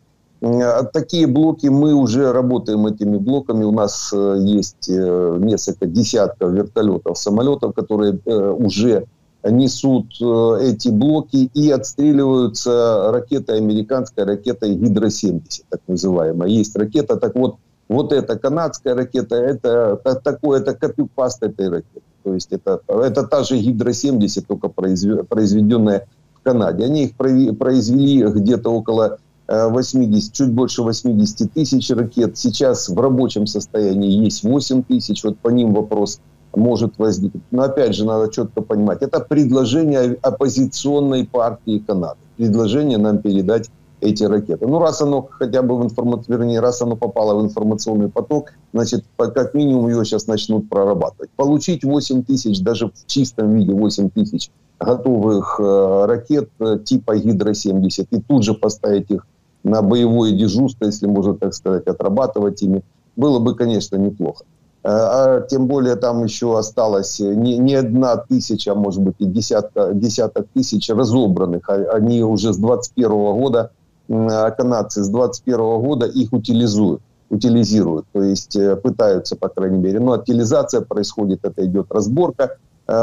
такие 0.93 1.28
блоки, 1.28 1.67
мы 1.67 1.93
уже 1.93 2.32
работаем 2.32 2.88
этими 2.88 3.17
блоками. 3.17 3.63
У 3.63 3.71
нас 3.71 4.12
э, 4.13 4.38
есть 4.39 4.89
э, 4.89 5.38
несколько 5.39 5.86
десятков 5.86 6.52
вертолетов, 6.52 7.17
самолетов, 7.17 7.73
которые 7.73 8.19
уже 8.23 9.06
несут 9.43 10.15
эти 10.62 10.89
блоки 10.89 11.49
и 11.54 11.71
отстреливаются 11.71 13.10
ракетой, 13.12 13.58
американской 13.58 14.25
ракетой 14.25 14.75
Гидро-70, 14.75 15.63
так 15.69 15.80
называемая. 15.88 16.49
Есть 16.49 16.75
ракета, 16.75 17.15
так 17.15 17.36
вот, 17.36 17.56
вот 17.88 18.12
эта 18.12 18.38
канадская 18.38 18.95
ракета, 18.95 19.36
это 19.38 19.95
такое, 20.23 20.60
это 20.60 20.73
копипаст 20.73 21.41
этой 21.41 21.69
ракеты. 21.69 22.02
То 22.23 22.34
есть 22.34 22.52
это, 22.52 22.82
это 22.88 23.23
та 23.23 23.43
же 23.43 23.58
Гидро-70, 23.58 24.43
только 24.45 24.67
произведенная 24.67 26.08
в 26.34 26.43
Канаде. 26.43 26.84
Они 26.84 27.06
их 27.06 27.15
произвели 27.15 28.23
где-то 28.23 28.69
около 28.69 29.19
80, 29.50 30.34
чуть 30.34 30.52
больше 30.52 30.84
80 30.84 31.54
тысяч 31.54 31.90
ракет. 31.90 32.38
Сейчас 32.38 32.88
в 32.90 33.00
рабочем 33.00 33.48
состоянии 33.48 34.24
есть 34.24 34.44
8 34.44 34.84
тысяч. 34.84 35.24
Вот 35.24 35.38
по 35.40 35.50
ним 35.50 35.74
вопрос 35.74 36.20
может 36.56 36.98
возникнуть. 36.98 37.44
Но 37.52 37.64
опять 37.64 37.96
же, 37.96 38.06
надо 38.06 38.32
четко 38.32 38.62
понимать, 38.62 39.02
это 39.02 39.20
предложение 39.20 40.18
оппозиционной 40.22 41.26
партии 41.26 41.84
Канады. 41.86 42.20
Предложение 42.38 42.98
нам 42.98 43.20
передать 43.20 43.70
эти 44.02 44.24
ракеты. 44.24 44.66
Ну, 44.66 44.80
раз 44.80 45.02
оно 45.02 45.28
хотя 45.30 45.62
бы 45.62 45.78
в 45.78 45.84
информационный, 45.84 46.38
вернее, 46.38 46.60
раз 46.60 46.82
оно 46.82 46.96
попало 46.96 47.40
в 47.40 47.44
информационный 47.44 48.10
поток, 48.10 48.54
значит, 48.72 49.04
как 49.18 49.54
минимум 49.54 49.90
ее 49.90 50.06
сейчас 50.06 50.28
начнут 50.28 50.70
прорабатывать. 50.70 51.30
Получить 51.36 51.84
8 51.84 52.24
тысяч, 52.24 52.62
даже 52.62 52.88
в 52.88 53.08
чистом 53.08 53.54
виде 53.56 53.74
8 53.74 54.10
тысяч 54.12 54.52
готовых 54.80 55.60
э, 55.60 56.06
ракет 56.06 56.50
э, 56.60 56.80
типа 56.84 57.18
Гидро-70 57.18 58.08
и 58.12 58.22
тут 58.22 58.46
же 58.46 58.54
поставить 58.54 59.12
их 59.12 59.28
на 59.63 59.82
боевое 59.82 60.32
дежурство, 60.32 60.86
если 60.86 61.08
можно 61.08 61.36
так 61.36 61.54
сказать, 61.54 61.88
отрабатывать 61.88 62.62
ими, 62.62 62.84
было 63.15 63.39
бы, 63.39 63.56
конечно, 63.56 63.98
неплохо. 63.98 64.45
Э, 64.84 64.88
а 64.91 65.41
тем 65.41 65.67
более 65.67 65.95
там 65.95 66.24
еще 66.24 66.58
осталось 66.58 67.19
не, 67.19 67.58
не 67.58 67.76
одна 67.76 68.17
тысяча, 68.17 68.72
а 68.72 68.76
может 68.76 69.02
быть 69.02 69.15
и 69.19 69.26
десятка, 69.26 69.93
десяток 69.93 70.48
тысяч 70.54 70.89
разобранных. 70.89 71.69
А 71.69 71.76
они 71.93 72.24
уже 72.24 72.54
с 72.54 72.58
21 72.58 73.10
года, 73.10 73.72
а 74.10 74.52
канадцы 74.52 75.04
с 75.04 75.10
21 75.10 75.58
года 75.82 76.06
их 76.06 76.34
утилизуют 76.34 77.02
утилизируют, 77.30 78.06
то 78.12 78.24
есть 78.24 78.56
э, 78.56 78.76
пытаются, 78.76 79.36
по 79.36 79.50
крайней 79.50 79.78
мере. 79.78 80.00
Но 80.00 80.13
утилизация 80.13 80.82
происходит, 80.82 81.41
это 81.43 81.63
идет 81.63 81.86
разборка 81.91 82.58
э, 82.88 82.93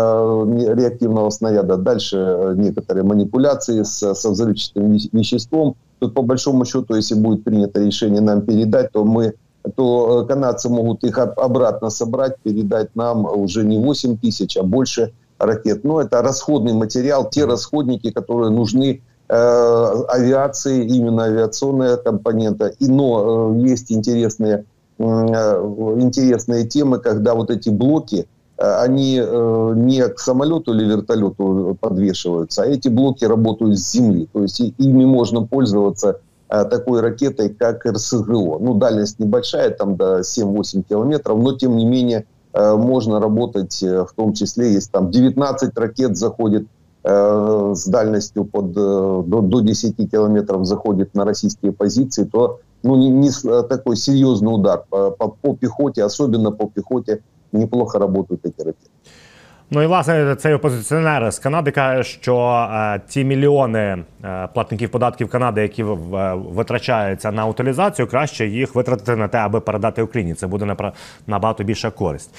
реактивного 0.75 1.31
снаряда. 1.31 1.77
Дальше 1.77 2.55
некоторые 2.57 3.05
манипуляции 3.05 3.85
с, 3.85 4.15
со 4.15 4.31
взрывчатым 4.31 4.93
веществом, 5.13 5.77
Тут 5.99 6.15
по 6.15 6.23
большому 6.23 6.65
счету, 6.65 6.95
если 6.95 7.15
будет 7.15 7.45
принято 7.45 7.81
решение 7.81 8.21
нам 8.21 8.43
передать, 8.43 8.93
то 8.93 9.05
мы 9.05 9.35
то 9.75 10.23
э, 10.23 10.27
канадцы 10.27 10.69
могут 10.69 11.03
их 11.05 11.19
обратно 11.19 11.91
собрать, 11.91 12.37
передать 12.43 12.95
нам 12.95 13.27
уже 13.27 13.65
не 13.65 13.79
8 13.79 14.19
тысяч, 14.19 14.57
а 14.57 14.63
больше 14.63 15.13
ракет. 15.39 15.85
Но 15.85 16.01
это 16.01 16.23
расходный 16.23 16.73
материал, 16.73 17.29
те 17.29 17.45
расходники, 17.45 18.11
которые 18.11 18.51
нужны 18.51 19.03
э, 19.29 20.05
авиации, 20.09 20.85
именно 20.85 21.25
авиационная 21.25 21.97
компонента. 21.97 22.69
И, 22.79 22.87
но 22.87 23.55
э, 23.55 23.69
есть 23.69 23.91
интересные, 23.91 24.65
э, 24.99 25.03
интересные 25.03 26.67
темы, 26.67 26.99
когда 26.99 27.35
вот 27.35 27.51
эти 27.51 27.69
блоки, 27.71 28.27
они 28.59 29.17
не 29.17 30.09
к 30.09 30.19
самолету 30.19 30.73
или 30.73 30.85
вертолету 30.85 31.77
подвешиваются, 31.81 32.63
а 32.63 32.67
эти 32.67 32.89
блоки 32.89 33.25
работают 33.25 33.79
с 33.79 33.93
земли. 33.93 34.29
То 34.33 34.43
есть 34.43 34.61
ими 34.61 35.05
можно 35.05 35.47
пользоваться 35.47 36.21
такой 36.49 37.01
ракетой, 37.01 37.51
как 37.51 37.85
РСГО. 37.85 38.59
Ну, 38.61 38.75
дальность 38.75 39.19
небольшая, 39.19 39.71
там 39.71 39.97
до 39.97 40.21
7-8 40.21 40.85
километров, 40.89 41.39
но 41.39 41.53
тем 41.53 41.77
не 41.77 41.85
менее 41.85 42.25
можно 42.55 43.21
работать, 43.21 43.83
в 43.83 44.09
том 44.17 44.33
числе, 44.33 44.73
если 44.73 44.91
там 44.91 45.11
19 45.11 45.77
ракет 45.77 46.17
заходит 46.17 46.67
Э, 47.09 47.73
с 47.77 47.87
дальностью 47.87 48.45
под, 48.45 48.77
э, 48.77 49.23
до, 49.27 49.41
до 49.41 49.61
10 49.61 50.11
километров 50.11 50.67
заходит 50.67 51.15
на 51.15 51.25
российские 51.25 51.71
позиции, 51.71 52.25
то 52.25 52.59
ну, 52.83 52.97
не, 52.97 53.11
не 53.11 53.31
такой 53.63 53.97
серьезный 53.97 54.53
удар 54.53 54.83
по, 54.91 55.13
по, 55.13 55.29
по 55.29 55.55
пехоте, 55.55 56.03
особенно 56.03 56.51
по 56.51 56.69
пехоте, 56.69 57.23
неплохо 57.53 57.99
работают 57.99 58.45
эти 58.47 58.63
ракеты. 58.63 58.91
Ну 59.71 59.83
і 59.83 59.87
власне 59.87 60.37
цей 60.39 60.55
опозиціонер 60.55 61.31
з 61.31 61.39
Канади 61.39 61.71
каже, 61.71 62.03
що 62.03 62.69
е, 62.73 63.01
ті 63.09 63.25
мільйони 63.25 64.05
е, 64.25 64.49
платників 64.55 64.91
податків 64.91 65.29
Канади, 65.29 65.63
які 65.63 65.83
в, 65.83 65.95
в, 65.95 66.35
витрачаються 66.35 67.33
на 67.33 67.47
утилізацію, 67.47 68.09
краще 68.09 68.47
їх 68.47 68.75
витратити 68.75 69.17
на 69.17 69.29
те, 69.29 69.39
аби 69.39 69.61
передати 69.61 70.03
Україні. 70.03 70.35
Це 70.35 70.47
буде 70.47 70.77
набагато 71.27 71.65
більша 71.65 71.91
користь. 71.91 72.35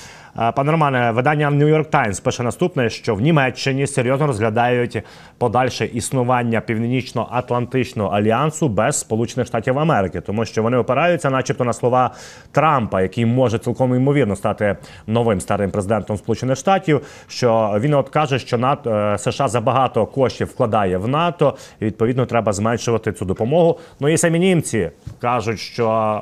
Пане 0.55 0.71
Романе, 0.71 1.11
видання 1.11 1.49
New 1.49 1.77
York 1.77 1.89
Times 1.89 2.23
пише 2.23 2.43
наступне, 2.43 2.89
що 2.89 3.15
в 3.15 3.21
Німеччині 3.21 3.87
серйозно 3.87 4.27
розглядають 4.27 5.03
подальше 5.37 5.85
існування 5.85 6.61
північно-атлантичного 6.61 8.09
альянсу 8.09 8.69
без 8.69 8.99
Сполучених 8.99 9.47
Штатів 9.47 9.79
Америки, 9.79 10.21
тому 10.21 10.45
що 10.45 10.63
вони 10.63 10.77
опираються, 10.77 11.29
начебто, 11.29 11.63
на 11.63 11.73
слова 11.73 12.11
Трампа, 12.51 13.01
який 13.01 13.25
може 13.25 13.59
цілком 13.59 13.95
ймовірно 13.95 14.35
стати 14.35 14.77
новим 15.07 15.41
старим 15.41 15.71
президентом 15.71 16.17
Сполучених 16.17 16.57
Штатів 16.57 17.01
що 17.27 17.77
він 17.79 17.93
от 17.93 18.09
каже, 18.09 18.39
що 18.39 18.57
НАТО 18.57 18.91
е, 18.91 19.17
США 19.17 19.47
забагато 19.47 20.05
коштів 20.05 20.47
вкладає 20.47 20.97
в 20.97 21.07
НАТО, 21.07 21.55
і 21.79 21.85
відповідно 21.85 22.25
треба 22.25 22.53
зменшувати 22.53 23.13
цю 23.13 23.25
допомогу. 23.25 23.79
Ну 23.99 24.09
і 24.09 24.17
самі 24.17 24.39
німці 24.39 24.89
кажуть, 25.21 25.59
що 25.59 26.21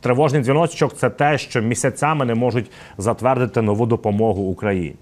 тривожний 0.00 0.42
дзвіночок 0.42 0.96
це 0.96 1.10
те, 1.10 1.38
що 1.38 1.60
місяцями 1.60 2.24
не 2.24 2.34
можуть 2.34 2.70
затвердити 2.98 3.62
нову 3.62 3.86
допомогу 3.86 4.42
Україні. 4.42 4.94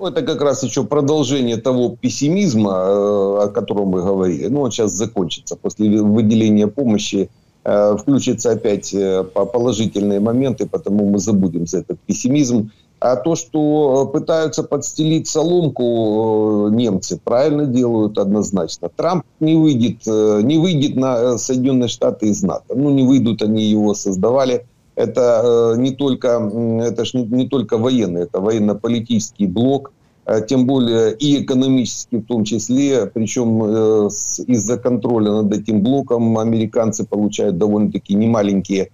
Ну, 0.00 0.06
это 0.06 0.22
как 0.22 0.40
раз 0.42 0.64
еще 0.64 0.84
продолжение 0.84 1.56
того 1.56 1.96
пессимизма, 2.00 2.70
э, 2.70 3.44
о 3.44 3.48
котором 3.48 3.88
мы 3.88 4.00
говорили. 4.00 4.46
Ну, 4.46 4.60
он 4.60 4.70
сейчас 4.70 4.92
закончится. 4.92 5.56
После 5.56 6.00
выделения 6.00 6.68
помощи 6.68 7.28
э, 7.64 7.96
включатся 7.96 8.52
опять 8.52 8.94
э, 8.94 9.24
положительные 9.24 10.20
моменты, 10.20 10.66
потому 10.66 11.10
мы 11.10 11.18
забудем 11.18 11.66
за 11.66 11.78
этот 11.78 11.98
пессимизм. 12.06 12.70
А 13.03 13.17
то, 13.17 13.35
что 13.35 14.07
э, 14.07 14.13
пытаются 14.17 14.63
подстелить 14.63 15.27
соломку 15.27 16.69
э, 16.69 16.73
немцы, 16.73 17.19
правильно 17.21 17.65
делают 17.65 18.17
однозначно. 18.17 18.87
Трамп 18.87 19.25
не 19.41 19.55
выйдет, 19.55 20.07
э, 20.07 20.39
не 20.41 20.57
выйдет 20.57 20.95
на 20.95 21.37
Соединенные 21.37 21.89
Штаты 21.89 22.27
из 22.27 22.41
НАТО. 22.43 22.73
Ну, 22.73 22.91
не 22.91 23.03
выйдут, 23.03 23.41
они 23.41 23.65
его 23.65 23.93
создавали. 23.93 24.65
Это 24.95 25.75
не 25.77 25.91
только, 25.91 26.49
это 26.81 27.03
ж 27.03 27.15
не, 27.15 27.25
не 27.25 27.49
только 27.49 27.77
военный, 27.77 28.21
это 28.21 28.39
военно-политический 28.39 29.47
блок, 29.47 29.91
тем 30.47 30.65
более 30.65 31.13
и 31.13 31.43
экономический 31.43 32.19
в 32.19 32.25
том 32.25 32.45
числе. 32.45 33.07
Причем 33.07 33.65
из-за 34.05 34.77
контроля 34.77 35.41
над 35.41 35.51
этим 35.51 35.81
блоком 35.81 36.37
американцы 36.37 37.05
получают 37.05 37.57
довольно-таки 37.57 38.13
немаленькие 38.13 38.91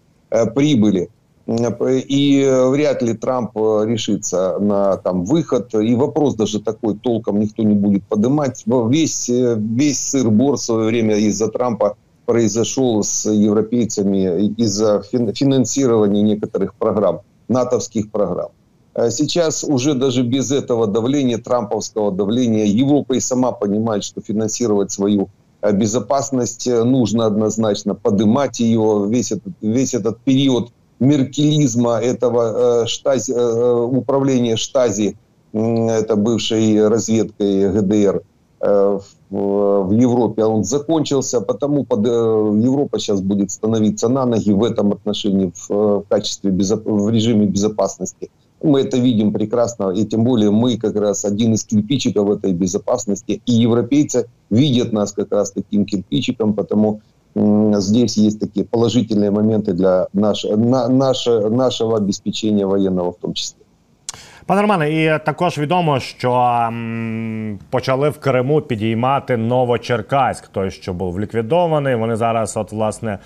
прибыли. 0.56 1.10
И 1.50 2.48
вряд 2.68 3.02
ли 3.02 3.16
Трамп 3.16 3.58
э, 3.58 3.86
решится 3.88 4.60
на 4.60 4.98
там, 4.98 5.26
выход. 5.26 5.74
И 5.74 5.96
вопрос 5.96 6.36
даже 6.36 6.60
такой 6.60 6.96
толком 6.96 7.40
никто 7.40 7.64
не 7.64 7.74
будет 7.74 8.04
поднимать. 8.04 8.64
Весь, 8.68 9.30
э, 9.30 9.56
весь 9.58 10.00
сыр-бор 10.00 10.58
в 10.58 10.62
свое 10.62 10.86
время 10.86 11.16
из-за 11.16 11.48
Трампа 11.48 11.98
произошел 12.28 13.02
с 13.02 13.28
европейцами 13.28 14.54
из-за 14.58 15.02
финансирования 15.02 16.22
некоторых 16.22 16.76
программ, 16.76 17.22
натовских 17.48 18.12
программ. 18.12 18.50
А 18.94 19.10
сейчас 19.10 19.64
уже 19.64 19.96
даже 19.96 20.22
без 20.22 20.52
этого 20.52 20.86
давления, 20.86 21.40
трамповского 21.40 22.12
давления, 22.12 22.66
Европа 22.66 23.14
и 23.14 23.20
сама 23.20 23.54
понимает, 23.54 24.04
что 24.04 24.22
финансировать 24.22 24.92
свою 24.92 25.30
э, 25.64 25.72
безопасность 25.72 26.68
нужно 26.68 27.26
однозначно, 27.26 27.96
поднимать 27.96 28.60
ее. 28.60 29.08
Весь 29.10 29.32
этот, 29.32 29.54
весь 29.62 29.96
этот 29.96 30.20
период 30.20 30.70
меркелизма 31.00 31.98
этого 31.98 32.84
э, 32.84 32.88
штази, 32.88 33.32
э, 33.32 33.74
управления 33.84 34.58
штази, 34.58 35.18
это 35.52 36.16
бывшей 36.16 36.88
разведкой 36.88 37.72
ГДР 37.72 38.22
э, 38.62 39.00
в 39.30 39.92
Европе, 39.92 40.44
он 40.44 40.64
закончился, 40.64 41.42
потому 41.42 41.86
под, 41.86 42.06
Европа 42.06 43.00
сейчас 43.00 43.22
будет 43.22 43.52
становиться 43.52 44.10
на 44.10 44.26
ноги 44.26 44.52
в 44.52 44.64
этом 44.64 44.92
отношении 44.92 45.52
в, 45.56 45.70
в 45.70 46.06
качестве 46.10 46.52
в 46.52 47.10
режиме 47.10 47.46
безопасности. 47.46 48.30
Мы 48.62 48.82
это 48.82 48.98
видим 48.98 49.32
прекрасно, 49.32 49.92
и 49.92 50.04
тем 50.06 50.24
более 50.24 50.52
мы 50.52 50.78
как 50.78 50.96
раз 50.96 51.24
один 51.26 51.54
из 51.54 51.64
кирпичиков 51.64 52.30
этой 52.30 52.52
безопасности, 52.54 53.42
и 53.46 53.52
европейцы 53.54 54.28
видят 54.50 54.92
нас 54.92 55.14
как 55.14 55.32
раз 55.32 55.52
таким 55.52 55.86
кирпичиком, 55.86 56.54
потому 56.54 57.02
здесь 57.36 58.18
есть 58.18 58.40
такие 58.40 58.66
положительные 58.66 59.32
моменты 59.32 59.74
для 59.74 60.08
наш, 60.14 60.44
на, 60.44 60.88
наше, 60.88 61.50
нашего 61.50 61.98
обеспечения 61.98 62.66
военного 62.66 63.12
в 63.12 63.18
том 63.18 63.34
числе. 63.34 63.60
Пане 64.46 64.62
Романе, 64.62 65.04
і 65.04 65.20
також 65.26 65.58
відомо, 65.58 66.00
що 66.00 66.32
м, 66.34 67.60
почали 67.70 68.10
в 68.10 68.20
Криму 68.20 68.62
підіймати 68.62 69.38
Новочеркаськ, 69.38 70.48
той, 70.48 70.72
що 70.72 70.94
був 70.94 71.20
ліквідований. 71.20 71.96
Вони 71.96 72.16
зараз, 72.16 72.58
от 72.58 72.72
власне, 72.72 73.20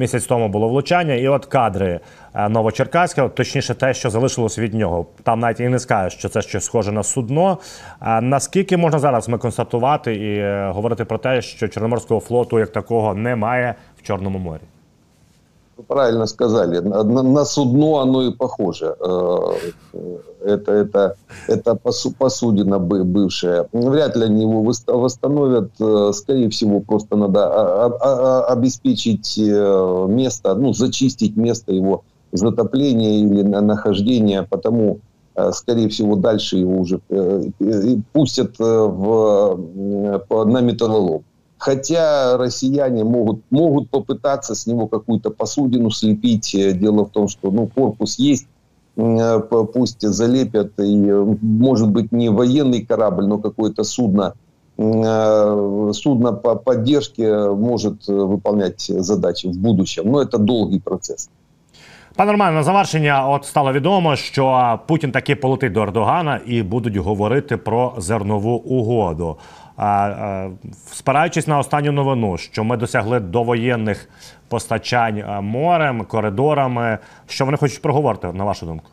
місяць 0.00 0.26
тому 0.26 0.48
було 0.48 0.68
влучання, 0.68 1.14
і 1.14 1.28
от 1.28 1.46
кадри 1.46 2.00
е, 2.34 2.48
Новочеркаська, 2.48 3.28
точніше, 3.28 3.74
те, 3.74 3.94
що 3.94 4.10
залишилось 4.10 4.58
від 4.58 4.74
нього. 4.74 5.06
Там 5.22 5.40
навіть 5.40 5.60
і 5.60 5.68
не 5.68 5.78
скажеш, 5.78 6.18
що 6.18 6.28
це 6.28 6.42
щось 6.42 6.64
схоже 6.64 6.92
на 6.92 7.02
судно. 7.02 7.58
Наскільки 8.20 8.76
можна 8.76 8.98
зараз 8.98 9.28
ми 9.28 9.38
констатувати 9.38 10.14
і 10.14 10.38
е, 10.38 10.70
говорити 10.74 11.04
про 11.04 11.18
те, 11.18 11.42
що 11.42 11.68
Чорноморського 11.68 12.20
флоту 12.20 12.58
як 12.58 12.72
такого 12.72 13.14
немає 13.14 13.74
в 13.98 14.02
Чорному 14.02 14.38
морі? 14.38 14.79
Правильно 15.86 16.26
сказали, 16.26 16.78
на, 16.80 17.22
на 17.22 17.44
судно 17.44 18.02
оно 18.02 18.22
и 18.22 18.32
похоже. 18.32 18.94
Э, 19.00 19.52
это, 20.44 20.72
это, 20.72 21.16
это 21.48 21.74
посудина 21.74 22.78
бывшая. 22.78 23.66
Вряд 23.72 24.16
ли 24.16 24.24
они 24.24 24.42
его 24.42 24.62
восстановят. 24.62 25.70
Э, 25.80 26.12
скорее 26.14 26.48
всего, 26.48 26.80
просто 26.80 27.16
надо 27.16 27.86
обеспечить 28.46 29.38
э, 29.38 30.06
место, 30.08 30.54
ну, 30.54 30.72
зачистить 30.72 31.36
место 31.36 31.72
его 31.72 32.02
затопления 32.32 33.24
или 33.24 33.42
нахождения, 33.42 34.46
потому 34.48 35.00
скорее 35.52 35.88
всего, 35.88 36.16
дальше 36.16 36.58
его 36.58 36.80
уже 36.80 37.00
пустят 38.12 38.58
в, 38.58 39.58
на 40.44 40.60
металлолом. 40.60 41.24
Хотя 41.59 42.37
россияне 42.37 43.03
могут, 43.03 43.41
могут 43.49 43.89
попытаться 43.89 44.55
с 44.55 44.67
него 44.67 44.87
какую-то 44.87 45.31
посудину 45.31 45.89
слепить. 45.89 46.51
Дело 46.53 47.05
в 47.05 47.09
том, 47.09 47.27
что 47.27 47.49
ну, 47.49 47.67
корпус 47.67 48.19
есть, 48.19 48.47
э, 48.97 49.39
пусть 49.73 50.01
залепят, 50.01 50.79
и, 50.79 51.11
может 51.41 51.89
быть, 51.89 52.11
не 52.11 52.29
военный 52.29 52.81
корабль, 52.85 53.25
но 53.25 53.37
какое-то 53.37 53.83
судно, 53.83 54.33
э, 54.77 55.91
судно 55.93 56.33
по 56.33 56.55
поддержке 56.55 57.49
может 57.49 58.07
выполнять 58.07 58.81
задачи 58.81 59.47
в 59.47 59.57
будущем. 59.57 60.11
Но 60.11 60.21
это 60.21 60.37
долгий 60.37 60.79
процесс. 60.79 61.29
Пане 62.15 62.31
Романе, 62.31 62.55
на 62.55 62.63
завершення, 62.63 63.27
от 63.27 63.45
стало 63.45 63.73
відомо, 63.73 64.15
що 64.15 64.79
Путін 64.87 65.11
таки 65.11 65.35
полетить 65.35 65.71
до 65.71 65.81
Ердогана 65.81 66.39
і 66.45 66.63
будуть 66.63 66.95
говорити 66.97 67.57
про 67.57 67.93
зернову 67.97 68.55
угоду. 68.55 69.37
Спираючись 70.91 71.47
на 71.47 71.59
останню 71.59 71.91
новину, 71.91 72.37
що 72.37 72.63
ми 72.63 72.77
досягли 72.77 73.19
довоєнних 73.19 74.09
постачань 74.47 75.23
морем, 75.41 76.05
коридорами, 76.05 76.97
що 77.27 77.45
вони 77.45 77.57
хочуть 77.57 77.81
проговорити, 77.81 78.31
на 78.33 78.43
вашу 78.43 78.65
думку? 78.65 78.85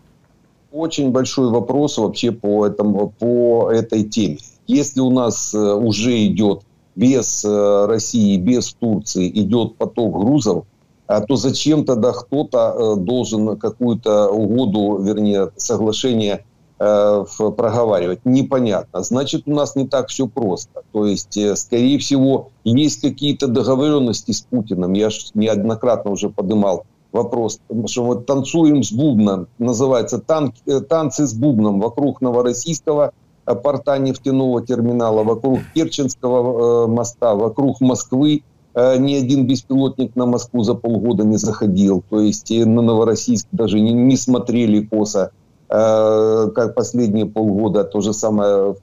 Очень 0.73 1.11
большой 1.11 1.51
вопрос 1.51 1.99
вообще 1.99 2.33
по, 2.33 2.67
этому, 2.67 3.13
по 3.19 3.71
этой 3.71 4.05
теме. 4.05 4.39
Если 4.67 5.01
у 5.01 5.11
нас 5.11 5.55
э, 5.55 5.59
уже 5.59 6.27
идет 6.27 6.63
без 6.97 7.45
э, 7.45 7.87
России, 7.87 8.39
без 8.39 8.73
Турции 8.73 9.29
идет 9.29 9.77
поток 9.77 10.19
грузов, 10.19 10.65
то 11.29 11.37
зачем 11.37 11.85
тогда 11.85 12.13
кто-то 12.13 12.59
э, 12.59 12.97
должен 13.01 13.57
какую-то 13.59 14.31
угоду, 14.31 14.97
вернее, 15.03 15.51
соглашение 15.57 16.45
Э, 16.80 17.26
проговаривать, 17.58 18.20
непонятно. 18.24 19.02
Значит, 19.02 19.44
у 19.48 19.52
нас 19.52 19.76
не 19.76 19.88
так 19.88 20.10
все 20.10 20.28
просто. 20.28 20.84
То 20.92 21.08
есть, 21.08 21.36
э, 21.36 21.56
скорее 21.56 21.98
всего, 21.98 22.50
есть 22.64 23.02
какие-то 23.02 23.48
договоренности 23.48 24.32
с 24.32 24.42
Путиным. 24.42 24.94
Я 24.94 25.10
неоднократно 25.34 26.12
уже 26.12 26.30
поднимал 26.30 26.86
вопрос, 27.12 27.60
что 27.88 28.04
вот 28.04 28.28
танцуем 28.28 28.84
с 28.84 28.92
бубном, 28.92 29.48
называется 29.58 30.20
тан, 30.20 30.54
э, 30.68 30.82
танцы 30.82 31.26
с 31.26 31.34
бубном 31.34 31.80
вокруг 31.80 32.22
Новороссийского 32.22 33.12
э, 33.48 33.56
порта 33.56 33.98
нефтяного 33.98 34.64
терминала, 34.64 35.24
вокруг 35.24 35.62
Керченского 35.74 36.86
моста, 36.86 37.34
вокруг 37.34 37.82
Москвы. 37.82 38.44
Ни 38.76 39.16
один 39.16 39.48
беспилотник 39.48 40.16
на 40.16 40.28
Москву 40.28 40.62
за 40.62 40.76
полгода 40.76 41.24
не 41.24 41.38
заходил. 41.38 42.04
То 42.12 42.20
есть 42.20 42.52
на 42.52 42.84
Новороссийск 42.84 43.48
даже 43.52 43.80
не, 43.80 43.92
не 43.92 44.16
смотрели 44.16 44.86
косо, 44.86 45.32
как 45.70 46.76
последние 46.76 47.26
полгода. 47.26 47.84
То 47.84 48.02
же 48.02 48.14
самое 48.14 48.76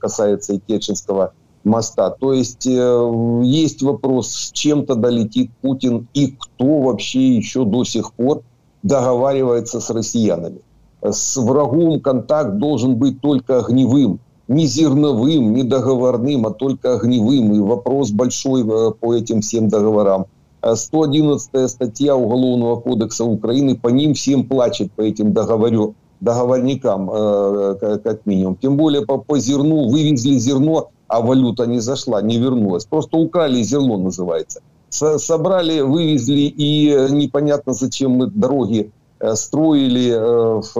касается 0.00 0.54
и 0.54 0.58
Керченского 0.58 1.32
моста. 1.64 2.10
То 2.10 2.32
есть 2.32 2.66
э, 2.66 3.40
есть 3.42 3.82
вопрос, 3.82 4.30
с 4.30 4.52
чем 4.52 4.86
тогда 4.86 5.10
летит 5.10 5.50
Путин 5.60 6.08
и 6.14 6.34
кто 6.38 6.80
вообще 6.80 7.36
еще 7.36 7.64
до 7.64 7.84
сих 7.84 8.12
пор 8.14 8.42
договаривается 8.82 9.80
с 9.80 9.90
россиянами. 9.90 10.60
С 11.02 11.36
врагом 11.36 12.00
контакт 12.00 12.58
должен 12.58 12.96
быть 12.96 13.20
только 13.20 13.58
огневым, 13.58 14.20
не 14.48 14.66
зерновым, 14.66 15.54
не 15.54 15.62
договорным, 15.62 16.46
а 16.46 16.50
только 16.50 16.94
огневым. 16.94 17.52
И 17.54 17.60
вопрос 17.60 18.10
большой 18.10 18.62
э, 18.62 18.92
по 18.98 19.14
этим 19.14 19.40
всем 19.40 19.68
договорам. 19.68 20.26
111 20.62 21.50
э, 21.52 21.68
статья 21.68 22.16
Уголовного 22.16 22.76
кодекса 22.80 23.24
Украины, 23.24 23.76
по 23.76 23.88
ним 23.88 24.14
всем 24.14 24.44
плачет, 24.44 24.92
по 24.92 25.02
этим 25.02 25.32
договорю, 25.32 25.94
договорникам, 26.20 27.10
э, 27.10 27.98
как 28.02 28.26
минимум. 28.26 28.56
Тем 28.56 28.76
более 28.76 29.06
по, 29.06 29.18
по 29.18 29.38
зерну, 29.38 29.88
вывезли 29.88 30.38
зерно 30.38 30.90
а 31.08 31.20
валюта 31.20 31.66
не 31.66 31.80
зашла, 31.80 32.22
не 32.22 32.38
вернулась. 32.38 32.84
Просто 32.84 33.16
украли 33.16 33.62
зерно, 33.62 33.98
называется. 33.98 34.60
Собрали, 34.90 35.80
вывезли, 35.80 36.42
и 36.42 36.88
э, 36.88 37.08
непонятно, 37.10 37.72
зачем 37.72 38.12
мы 38.12 38.26
дороги 38.28 38.92
э, 39.18 39.34
строили 39.34 40.10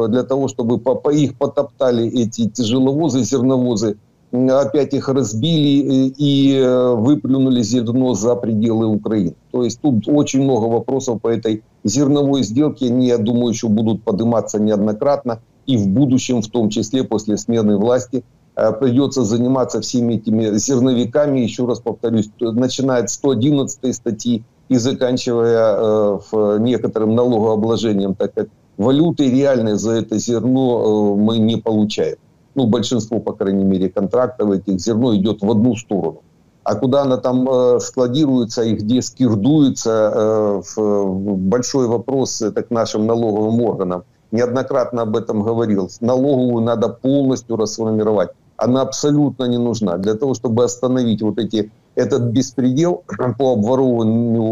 для 0.09 0.23
того, 0.23 0.47
чтобы 0.47 0.79
по, 0.79 0.95
по 0.95 1.11
их 1.11 1.37
потоптали 1.37 2.09
эти 2.09 2.49
тяжеловозы, 2.49 3.25
зерновозы, 3.25 3.97
опять 4.33 4.95
их 4.95 5.09
разбили 5.09 6.13
и 6.17 6.61
выплюнули 6.97 7.63
зерно 7.63 8.15
за 8.15 8.37
пределы 8.37 8.87
Украины. 8.87 9.35
То 9.51 9.65
есть 9.65 9.81
тут 9.81 10.07
очень 10.07 10.43
много 10.43 10.67
вопросов 10.67 11.21
по 11.21 11.29
этой 11.29 11.63
зерновой 11.85 12.43
сделке. 12.45 12.87
Они, 12.87 13.09
я 13.09 13.19
думаю, 13.19 13.49
еще 13.49 13.69
будут 13.69 14.03
подниматься 14.03 14.61
неоднократно 14.61 15.41
и 15.67 15.77
в 15.77 15.89
будущем, 15.89 16.43
в 16.43 16.49
том 16.49 16.71
числе 16.71 17.05
после 17.05 17.37
смены 17.37 17.77
власти– 17.77 18.25
Э, 18.61 18.73
придется 18.73 19.25
заниматься 19.25 19.81
всеми 19.81 20.15
этими 20.15 20.59
зерновиками, 20.59 21.41
еще 21.41 21.67
раз 21.67 21.81
повторюсь, 21.81 22.31
начиная 22.41 23.07
с 23.07 23.15
111 23.15 23.95
статьи 23.95 24.43
и 24.69 24.77
заканчивая 24.77 26.19
э, 26.33 26.59
некоторым 26.61 27.15
налогообложением, 27.15 28.15
так 28.15 28.35
как 28.35 28.49
валюты 28.77 29.31
реальной 29.31 29.77
за 29.77 29.93
это 29.93 30.19
зерно 30.19 31.15
э, 31.17 31.21
мы 31.21 31.39
не 31.39 31.57
получаем. 31.57 32.17
Ну, 32.61 32.67
большинство, 32.67 33.21
по 33.21 33.33
крайней 33.33 33.65
мере, 33.65 33.89
контрактов 33.89 34.51
этих 34.51 34.79
зерно 34.81 35.17
идет 35.17 35.41
в 35.41 35.51
одну 35.51 35.77
сторону. 35.77 36.21
А 36.63 36.75
куда 36.75 37.03
она 37.03 37.17
там 37.17 37.49
э, 37.49 37.81
складируется 37.81 38.63
и 38.65 38.75
где 38.75 39.01
скирдуется, 39.01 40.13
э, 40.15 40.63
в, 40.77 41.37
большой 41.39 41.87
вопрос 41.87 42.43
это 42.43 42.63
к 42.63 42.71
нашим 42.71 43.07
налоговым 43.07 43.63
органам. 43.63 44.03
Неоднократно 44.31 45.03
об 45.03 45.17
этом 45.17 45.43
говорил. 45.43 45.89
Налоговую 46.03 46.63
надо 46.63 46.91
полностью 46.91 47.57
расформировать 47.57 48.33
она 48.59 48.83
абсолютно 48.83 49.45
не 49.45 49.57
нужна. 49.57 49.97
Для 49.97 50.15
того, 50.15 50.35
чтобы 50.35 50.65
остановить 50.65 51.23
вот 51.23 51.39
эти, 51.39 51.73
этот 51.95 52.25
беспредел 52.25 53.05
по 53.39 53.55
обворовыванию 53.55 54.43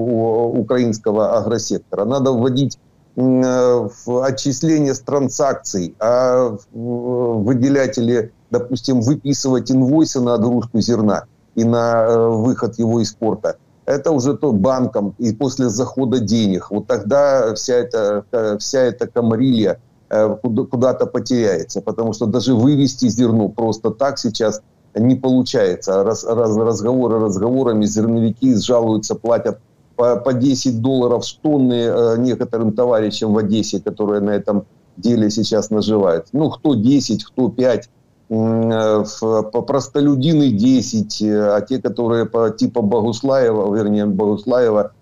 украинского 0.60 1.36
агросектора, 1.36 2.06
надо 2.06 2.32
вводить 2.32 2.78
э, 3.20 3.88
отчисление 4.22 4.94
с 4.94 5.00
транзакций, 5.00 5.94
а 5.98 6.56
выделять 6.72 7.98
или, 7.98 8.32
допустим, 8.50 9.00
выписывать 9.00 9.70
инвойсы 9.70 10.20
на 10.20 10.34
отгрузку 10.34 10.80
зерна 10.80 11.24
и 11.54 11.64
на 11.64 12.04
э, 12.04 12.28
выход 12.28 12.78
его 12.78 13.00
из 13.00 13.12
порта. 13.12 13.56
Это 13.86 14.10
уже 14.10 14.36
то 14.36 14.52
банком 14.52 15.14
и 15.18 15.32
после 15.32 15.68
захода 15.68 16.18
денег. 16.18 16.70
Вот 16.70 16.86
тогда 16.86 17.54
вся 17.54 17.74
эта, 17.74 18.24
вся 18.58 18.80
эта 18.80 19.06
комарилья 19.06 19.78
Э, 20.10 20.36
куда-то 20.42 21.04
потеряется, 21.04 21.82
потому 21.82 22.14
что 22.14 22.24
даже 22.24 22.54
вывести 22.54 23.08
зерно 23.08 23.50
просто 23.50 23.90
так 23.90 24.18
сейчас 24.18 24.62
не 24.94 25.16
получается. 25.16 26.02
Раз, 26.02 26.24
раз, 26.24 26.56
разговоры 26.56 27.18
разговорами, 27.18 27.84
зерновики 27.84 28.54
жалуются, 28.56 29.16
платят 29.16 29.58
по, 29.98 30.16
по 30.16 30.32
10 30.32 30.80
долларов 30.80 31.26
с 31.26 31.32
тонны 31.32 31.74
э, 31.74 32.16
некоторым 32.18 32.72
товарищам 32.72 33.34
в 33.34 33.38
Одессе, 33.38 33.80
которые 33.80 34.20
на 34.20 34.30
этом 34.30 34.62
деле 34.96 35.28
сейчас 35.30 35.70
наживают. 35.70 36.26
Ну, 36.32 36.50
кто 36.50 36.74
10, 36.76 37.24
кто 37.24 37.48
5, 37.48 37.90
э, 38.30 39.04
по 39.52 39.62
простолюдины 39.62 40.52
10, 40.52 41.22
а 41.22 41.60
те, 41.62 41.82
которые 41.82 42.26
по 42.26 42.50
типа 42.50 42.80
Богуслаева, 42.80 43.74
вернее, 43.74 44.06
Богуслаева, 44.06 44.92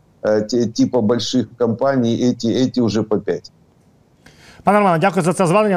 те, 0.48 0.66
типа 0.66 1.02
больших 1.02 1.48
компаний, 1.58 2.16
эти, 2.16 2.46
эти 2.46 2.80
уже 2.80 3.02
по 3.02 3.18
5. 3.18 3.52
Пане 4.64 4.78
Романе, 4.78 4.98
дякую 4.98 5.24
за 5.24 5.32
це 5.32 5.46
зведення. 5.46 5.76